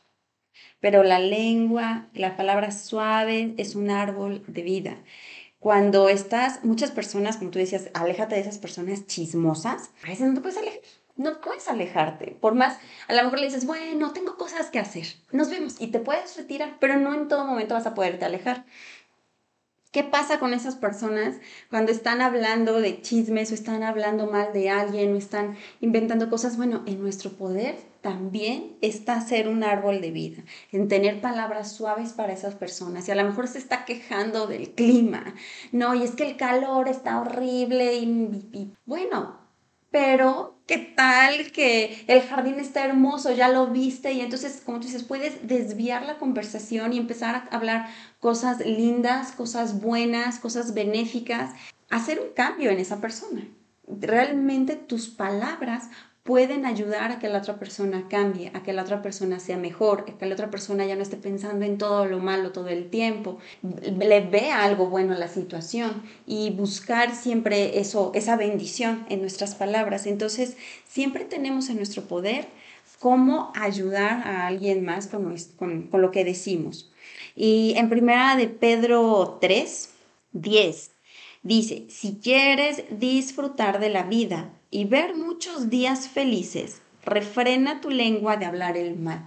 Pero 0.80 1.02
la 1.02 1.18
lengua, 1.18 2.08
la 2.12 2.36
palabra 2.36 2.70
suave 2.70 3.54
es 3.56 3.74
un 3.74 3.90
árbol 3.90 4.42
de 4.46 4.62
vida. 4.62 4.96
Cuando 5.58 6.08
estás, 6.08 6.64
muchas 6.64 6.90
personas, 6.90 7.36
como 7.36 7.50
tú 7.50 7.58
decías, 7.58 7.90
aléjate 7.94 8.34
de 8.34 8.40
esas 8.40 8.58
personas 8.58 9.06
chismosas, 9.06 9.90
a 10.02 10.08
veces 10.08 10.28
no 10.28 10.34
te 10.34 10.40
puedes 10.40 10.58
alejar 10.58 10.80
no 11.20 11.38
puedes 11.42 11.68
alejarte. 11.68 12.36
Por 12.40 12.54
más, 12.54 12.78
a 13.06 13.12
lo 13.12 13.22
mejor 13.22 13.40
le 13.40 13.46
dices, 13.46 13.66
bueno, 13.66 14.12
tengo 14.12 14.38
cosas 14.38 14.70
que 14.70 14.78
hacer, 14.78 15.04
nos 15.32 15.50
vemos 15.50 15.76
y 15.78 15.88
te 15.88 16.00
puedes 16.00 16.36
retirar, 16.36 16.78
pero 16.80 16.96
no 16.96 17.14
en 17.14 17.28
todo 17.28 17.44
momento 17.44 17.74
vas 17.74 17.86
a 17.86 17.94
poderte 17.94 18.24
alejar. 18.24 18.64
¿Qué 19.92 20.04
pasa 20.04 20.38
con 20.38 20.54
esas 20.54 20.76
personas 20.76 21.36
cuando 21.68 21.90
están 21.90 22.22
hablando 22.22 22.80
de 22.80 23.02
chismes 23.02 23.50
o 23.50 23.54
están 23.54 23.82
hablando 23.82 24.28
mal 24.28 24.52
de 24.52 24.70
alguien 24.70 25.12
o 25.12 25.18
están 25.18 25.56
inventando 25.80 26.30
cosas? 26.30 26.56
Bueno, 26.56 26.84
en 26.86 27.02
nuestro 27.02 27.32
poder 27.32 27.76
también 28.00 28.76
está 28.80 29.20
ser 29.20 29.48
un 29.48 29.64
árbol 29.64 30.00
de 30.00 30.12
vida, 30.12 30.44
en 30.70 30.88
tener 30.88 31.20
palabras 31.20 31.72
suaves 31.72 32.12
para 32.12 32.32
esas 32.32 32.54
personas. 32.54 33.08
Y 33.08 33.10
a 33.10 33.16
lo 33.16 33.24
mejor 33.24 33.48
se 33.48 33.58
está 33.58 33.84
quejando 33.84 34.46
del 34.46 34.70
clima, 34.70 35.34
no, 35.72 35.94
y 35.94 36.04
es 36.04 36.12
que 36.12 36.30
el 36.30 36.36
calor 36.36 36.88
está 36.88 37.20
horrible 37.20 37.96
y, 37.96 38.04
y 38.52 38.72
bueno, 38.86 39.39
pero 39.90 40.58
¿qué 40.66 40.78
tal 40.78 41.50
que 41.50 42.04
el 42.06 42.22
jardín 42.22 42.60
está 42.60 42.84
hermoso, 42.84 43.32
ya 43.32 43.48
lo 43.48 43.66
viste? 43.68 44.12
Y 44.12 44.20
entonces, 44.20 44.62
como 44.64 44.78
tú 44.78 44.86
dices, 44.86 45.02
puedes 45.02 45.46
desviar 45.46 46.04
la 46.04 46.18
conversación 46.18 46.92
y 46.92 46.98
empezar 46.98 47.34
a 47.34 47.56
hablar 47.56 47.88
cosas 48.20 48.64
lindas, 48.64 49.32
cosas 49.32 49.80
buenas, 49.80 50.38
cosas 50.38 50.74
benéficas, 50.74 51.50
hacer 51.90 52.20
un 52.20 52.32
cambio 52.34 52.70
en 52.70 52.78
esa 52.78 53.00
persona. 53.00 53.48
Realmente 53.88 54.76
tus 54.76 55.08
palabras 55.08 55.88
pueden 56.22 56.66
ayudar 56.66 57.12
a 57.12 57.18
que 57.18 57.28
la 57.28 57.38
otra 57.38 57.58
persona 57.58 58.06
cambie, 58.08 58.50
a 58.54 58.62
que 58.62 58.72
la 58.72 58.82
otra 58.82 59.00
persona 59.00 59.40
sea 59.40 59.56
mejor, 59.56 60.04
a 60.08 60.18
que 60.18 60.26
la 60.26 60.34
otra 60.34 60.50
persona 60.50 60.84
ya 60.84 60.94
no 60.94 61.02
esté 61.02 61.16
pensando 61.16 61.64
en 61.64 61.78
todo 61.78 62.04
lo 62.06 62.18
malo 62.18 62.52
todo 62.52 62.68
el 62.68 62.90
tiempo, 62.90 63.38
le 63.62 64.20
vea 64.20 64.62
algo 64.62 64.86
bueno 64.86 65.14
en 65.14 65.20
la 65.20 65.28
situación 65.28 66.02
y 66.26 66.50
buscar 66.50 67.14
siempre 67.14 67.80
eso, 67.80 68.12
esa 68.14 68.36
bendición 68.36 69.06
en 69.08 69.20
nuestras 69.22 69.54
palabras. 69.54 70.06
Entonces, 70.06 70.56
siempre 70.86 71.24
tenemos 71.24 71.70
en 71.70 71.76
nuestro 71.76 72.04
poder 72.04 72.46
cómo 72.98 73.50
ayudar 73.54 74.26
a 74.28 74.46
alguien 74.46 74.84
más 74.84 75.06
con, 75.06 75.34
con, 75.56 75.88
con 75.88 76.02
lo 76.02 76.10
que 76.10 76.24
decimos. 76.24 76.90
Y 77.34 77.72
en 77.76 77.88
primera 77.88 78.36
de 78.36 78.48
Pedro 78.48 79.38
3, 79.40 79.90
10, 80.32 80.90
dice, 81.42 81.86
si 81.88 82.16
quieres 82.22 82.84
disfrutar 82.90 83.80
de 83.80 83.88
la 83.88 84.02
vida, 84.02 84.52
y 84.70 84.84
ver 84.84 85.16
muchos 85.16 85.68
días 85.68 86.08
felices, 86.08 86.80
refrena 87.04 87.80
tu 87.80 87.90
lengua 87.90 88.36
de 88.36 88.46
hablar 88.46 88.76
el 88.76 88.96
mal. 88.96 89.26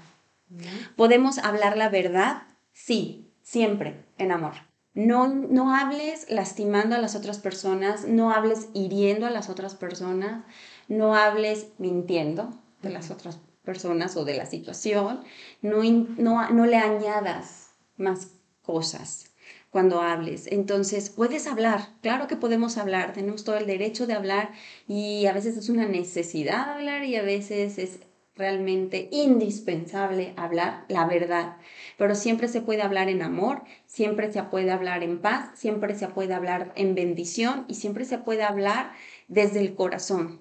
¿Podemos 0.95 1.39
hablar 1.39 1.77
la 1.77 1.89
verdad? 1.89 2.43
Sí, 2.71 3.31
siempre, 3.41 4.05
en 4.17 4.31
amor. 4.31 4.53
No, 4.93 5.27
no 5.27 5.75
hables 5.75 6.29
lastimando 6.29 6.95
a 6.95 6.99
las 6.99 7.15
otras 7.15 7.39
personas, 7.39 8.07
no 8.07 8.31
hables 8.31 8.69
hiriendo 8.73 9.25
a 9.25 9.31
las 9.31 9.49
otras 9.49 9.73
personas, 9.73 10.45
no 10.87 11.15
hables 11.15 11.69
mintiendo 11.79 12.53
de 12.83 12.91
las 12.91 13.09
otras 13.09 13.39
personas 13.63 14.15
o 14.17 14.25
de 14.25 14.37
la 14.37 14.45
situación, 14.45 15.23
no, 15.61 15.81
no, 15.83 16.49
no 16.49 16.65
le 16.65 16.77
añadas 16.77 17.71
más 17.97 18.27
cosas 18.61 19.32
cuando 19.73 20.01
hables. 20.01 20.47
Entonces, 20.51 21.09
puedes 21.09 21.47
hablar, 21.47 21.95
claro 22.01 22.27
que 22.27 22.37
podemos 22.37 22.77
hablar, 22.77 23.11
tenemos 23.11 23.43
todo 23.43 23.57
el 23.57 23.65
derecho 23.65 24.05
de 24.05 24.13
hablar 24.13 24.51
y 24.87 25.25
a 25.25 25.33
veces 25.33 25.57
es 25.57 25.67
una 25.67 25.87
necesidad 25.87 26.75
hablar 26.75 27.03
y 27.05 27.15
a 27.15 27.23
veces 27.23 27.79
es 27.79 27.99
realmente 28.35 29.09
indispensable 29.11 30.33
hablar 30.37 30.85
la 30.89 31.05
verdad, 31.07 31.57
pero 31.97 32.13
siempre 32.13 32.47
se 32.47 32.61
puede 32.61 32.83
hablar 32.83 33.09
en 33.09 33.23
amor, 33.23 33.63
siempre 33.87 34.31
se 34.31 34.43
puede 34.43 34.69
hablar 34.69 35.01
en 35.03 35.19
paz, 35.19 35.49
siempre 35.55 35.95
se 35.95 36.07
puede 36.07 36.35
hablar 36.35 36.71
en 36.75 36.93
bendición 36.93 37.65
y 37.67 37.73
siempre 37.73 38.05
se 38.05 38.19
puede 38.19 38.43
hablar 38.43 38.91
desde 39.27 39.59
el 39.59 39.73
corazón, 39.73 40.39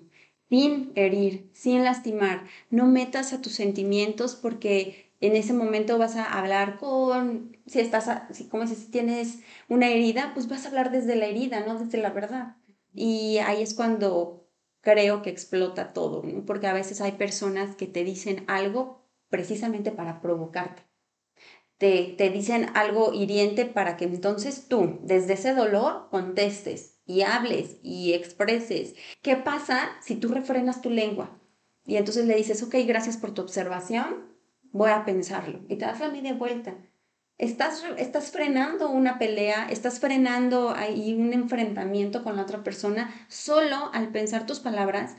sin 0.51 0.93
herir, 0.95 1.49
sin 1.55 1.85
lastimar. 1.85 2.45
No 2.71 2.87
metas 2.87 3.33
a 3.33 3.41
tus 3.41 3.55
sentimientos 3.55 4.37
porque 4.37 5.12
en 5.23 5.37
ese 5.37 5.53
momento 5.53 5.99
vas 5.99 6.17
a 6.17 6.25
hablar 6.25 6.79
con, 6.79 7.57
si 7.67 7.79
estás, 7.79 8.11
como 8.51 8.67
si 8.67 8.75
tienes 8.91 9.39
una 9.69 9.89
herida, 9.89 10.33
pues 10.35 10.49
vas 10.49 10.65
a 10.65 10.69
hablar 10.69 10.91
desde 10.91 11.15
la 11.15 11.27
herida, 11.27 11.65
no 11.65 11.79
desde 11.79 11.99
la 11.99 12.11
verdad. 12.11 12.57
Y 12.93 13.39
ahí 13.39 13.63
es 13.63 13.75
cuando 13.75 14.49
creo 14.81 15.23
que 15.23 15.31
explota 15.31 15.93
todo, 15.93 16.23
porque 16.45 16.67
a 16.67 16.73
veces 16.73 17.01
hay 17.01 17.13
personas 17.13 17.77
que 17.77 17.87
te 17.87 18.03
dicen 18.03 18.45
algo 18.49 19.07
precisamente 19.29 19.93
para 19.93 20.21
provocarte. 20.21 20.83
Te, 21.79 22.15
te 22.19 22.31
dicen 22.31 22.67
algo 22.75 23.13
hiriente 23.13 23.65
para 23.65 23.97
que 23.97 24.05
entonces 24.05 24.67
tú, 24.69 24.99
desde 25.03 25.35
ese 25.35 25.55
dolor, 25.55 26.09
contestes 26.11 27.01
y 27.07 27.23
hables 27.23 27.77
y 27.83 28.13
expreses. 28.13 28.95
¿Qué 29.23 29.37
pasa 29.37 29.91
si 30.01 30.17
tú 30.17 30.29
refrenas 30.29 30.83
tu 30.83 30.91
lengua? 30.91 31.41
Y 31.85 31.97
entonces 31.97 32.27
le 32.27 32.37
dices, 32.37 32.63
ok, 32.63 32.75
gracias 32.87 33.17
por 33.17 33.35
tu 33.35 33.43
observación, 33.43 34.32
voy 34.73 34.91
a 34.91 35.05
pensarlo. 35.05 35.61
Y 35.69 35.77
te 35.77 35.85
das 35.85 36.01
la 36.01 36.09
media 36.09 36.35
vuelta. 36.35 36.75
Estás, 37.39 37.83
estás 37.97 38.31
frenando 38.31 38.91
una 38.91 39.19
pelea, 39.19 39.67
estás 39.71 40.01
frenando 40.01 40.71
ahí 40.71 41.15
un 41.15 41.33
enfrentamiento 41.33 42.23
con 42.23 42.37
la 42.37 42.43
otra 42.43 42.63
persona 42.63 43.13
solo 43.29 43.91
al 43.93 44.09
pensar 44.09 44.47
tus 44.47 44.61
palabras 44.61 45.17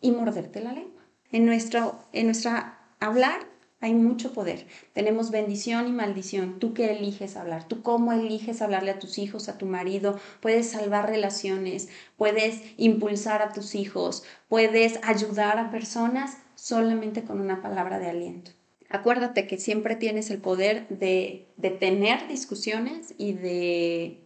y 0.00 0.10
morderte 0.10 0.60
la 0.60 0.72
lengua. 0.72 1.02
En 1.30 1.46
nuestro, 1.46 1.98
en 2.12 2.26
nuestra 2.26 2.78
hablar 3.00 3.40
hay 3.80 3.94
mucho 3.94 4.32
poder. 4.32 4.66
Tenemos 4.92 5.30
bendición 5.30 5.86
y 5.86 5.92
maldición. 5.92 6.58
Tú 6.58 6.74
qué 6.74 6.92
eliges 6.92 7.36
hablar, 7.36 7.68
tú 7.68 7.82
cómo 7.82 8.12
eliges 8.12 8.62
hablarle 8.62 8.90
a 8.90 8.98
tus 8.98 9.18
hijos, 9.18 9.48
a 9.48 9.58
tu 9.58 9.66
marido. 9.66 10.18
Puedes 10.40 10.70
salvar 10.70 11.08
relaciones, 11.08 11.88
puedes 12.16 12.62
impulsar 12.76 13.42
a 13.42 13.52
tus 13.52 13.74
hijos, 13.74 14.24
puedes 14.48 14.98
ayudar 15.02 15.58
a 15.58 15.70
personas 15.70 16.38
solamente 16.54 17.24
con 17.24 17.40
una 17.40 17.62
palabra 17.62 17.98
de 17.98 18.10
aliento. 18.10 18.50
Acuérdate 18.88 19.46
que 19.46 19.58
siempre 19.58 19.96
tienes 19.96 20.30
el 20.30 20.40
poder 20.40 20.88
de, 20.88 21.48
tener 21.80 22.28
discusiones 22.28 23.14
y 23.18 23.32
de 23.32 24.22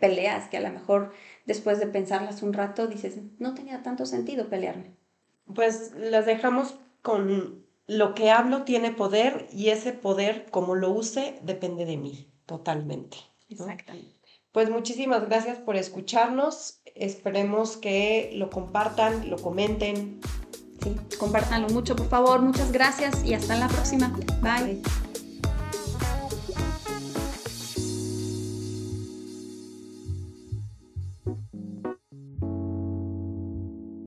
peleas 0.00 0.48
que 0.48 0.58
a 0.58 0.60
lo 0.60 0.70
mejor 0.70 1.12
después 1.46 1.78
de 1.78 1.86
pensarlas 1.86 2.42
un 2.42 2.52
rato 2.52 2.86
dices, 2.86 3.18
no 3.38 3.54
tenía 3.54 3.82
tanto 3.82 4.06
sentido 4.06 4.48
pelearme. 4.48 4.94
Pues 5.54 5.92
las 5.96 6.26
dejamos 6.26 6.76
con 7.00 7.64
lo 7.86 8.14
que 8.14 8.30
hablo 8.30 8.62
tiene 8.62 8.92
poder 8.92 9.48
y 9.52 9.70
ese 9.70 9.92
poder, 9.92 10.46
como 10.50 10.74
lo 10.74 10.90
use, 10.90 11.38
depende 11.42 11.84
de 11.84 11.96
mí, 11.96 12.30
totalmente. 12.46 13.18
Exactamente. 13.48 14.12
Pues 14.52 14.70
muchísimas 14.70 15.26
gracias 15.26 15.58
por 15.58 15.76
escucharnos. 15.76 16.80
Esperemos 16.94 17.76
que 17.76 18.30
lo 18.34 18.50
compartan, 18.50 19.30
lo 19.30 19.36
comenten, 19.38 20.20
Sí, 20.82 20.96
compártanlo 21.18 21.68
mucho, 21.68 21.94
por 21.94 22.08
favor. 22.08 22.42
Muchas 22.42 22.72
gracias 22.72 23.24
y 23.24 23.34
hasta 23.34 23.56
la 23.56 23.68
próxima. 23.68 24.08
Bye. 24.40 24.82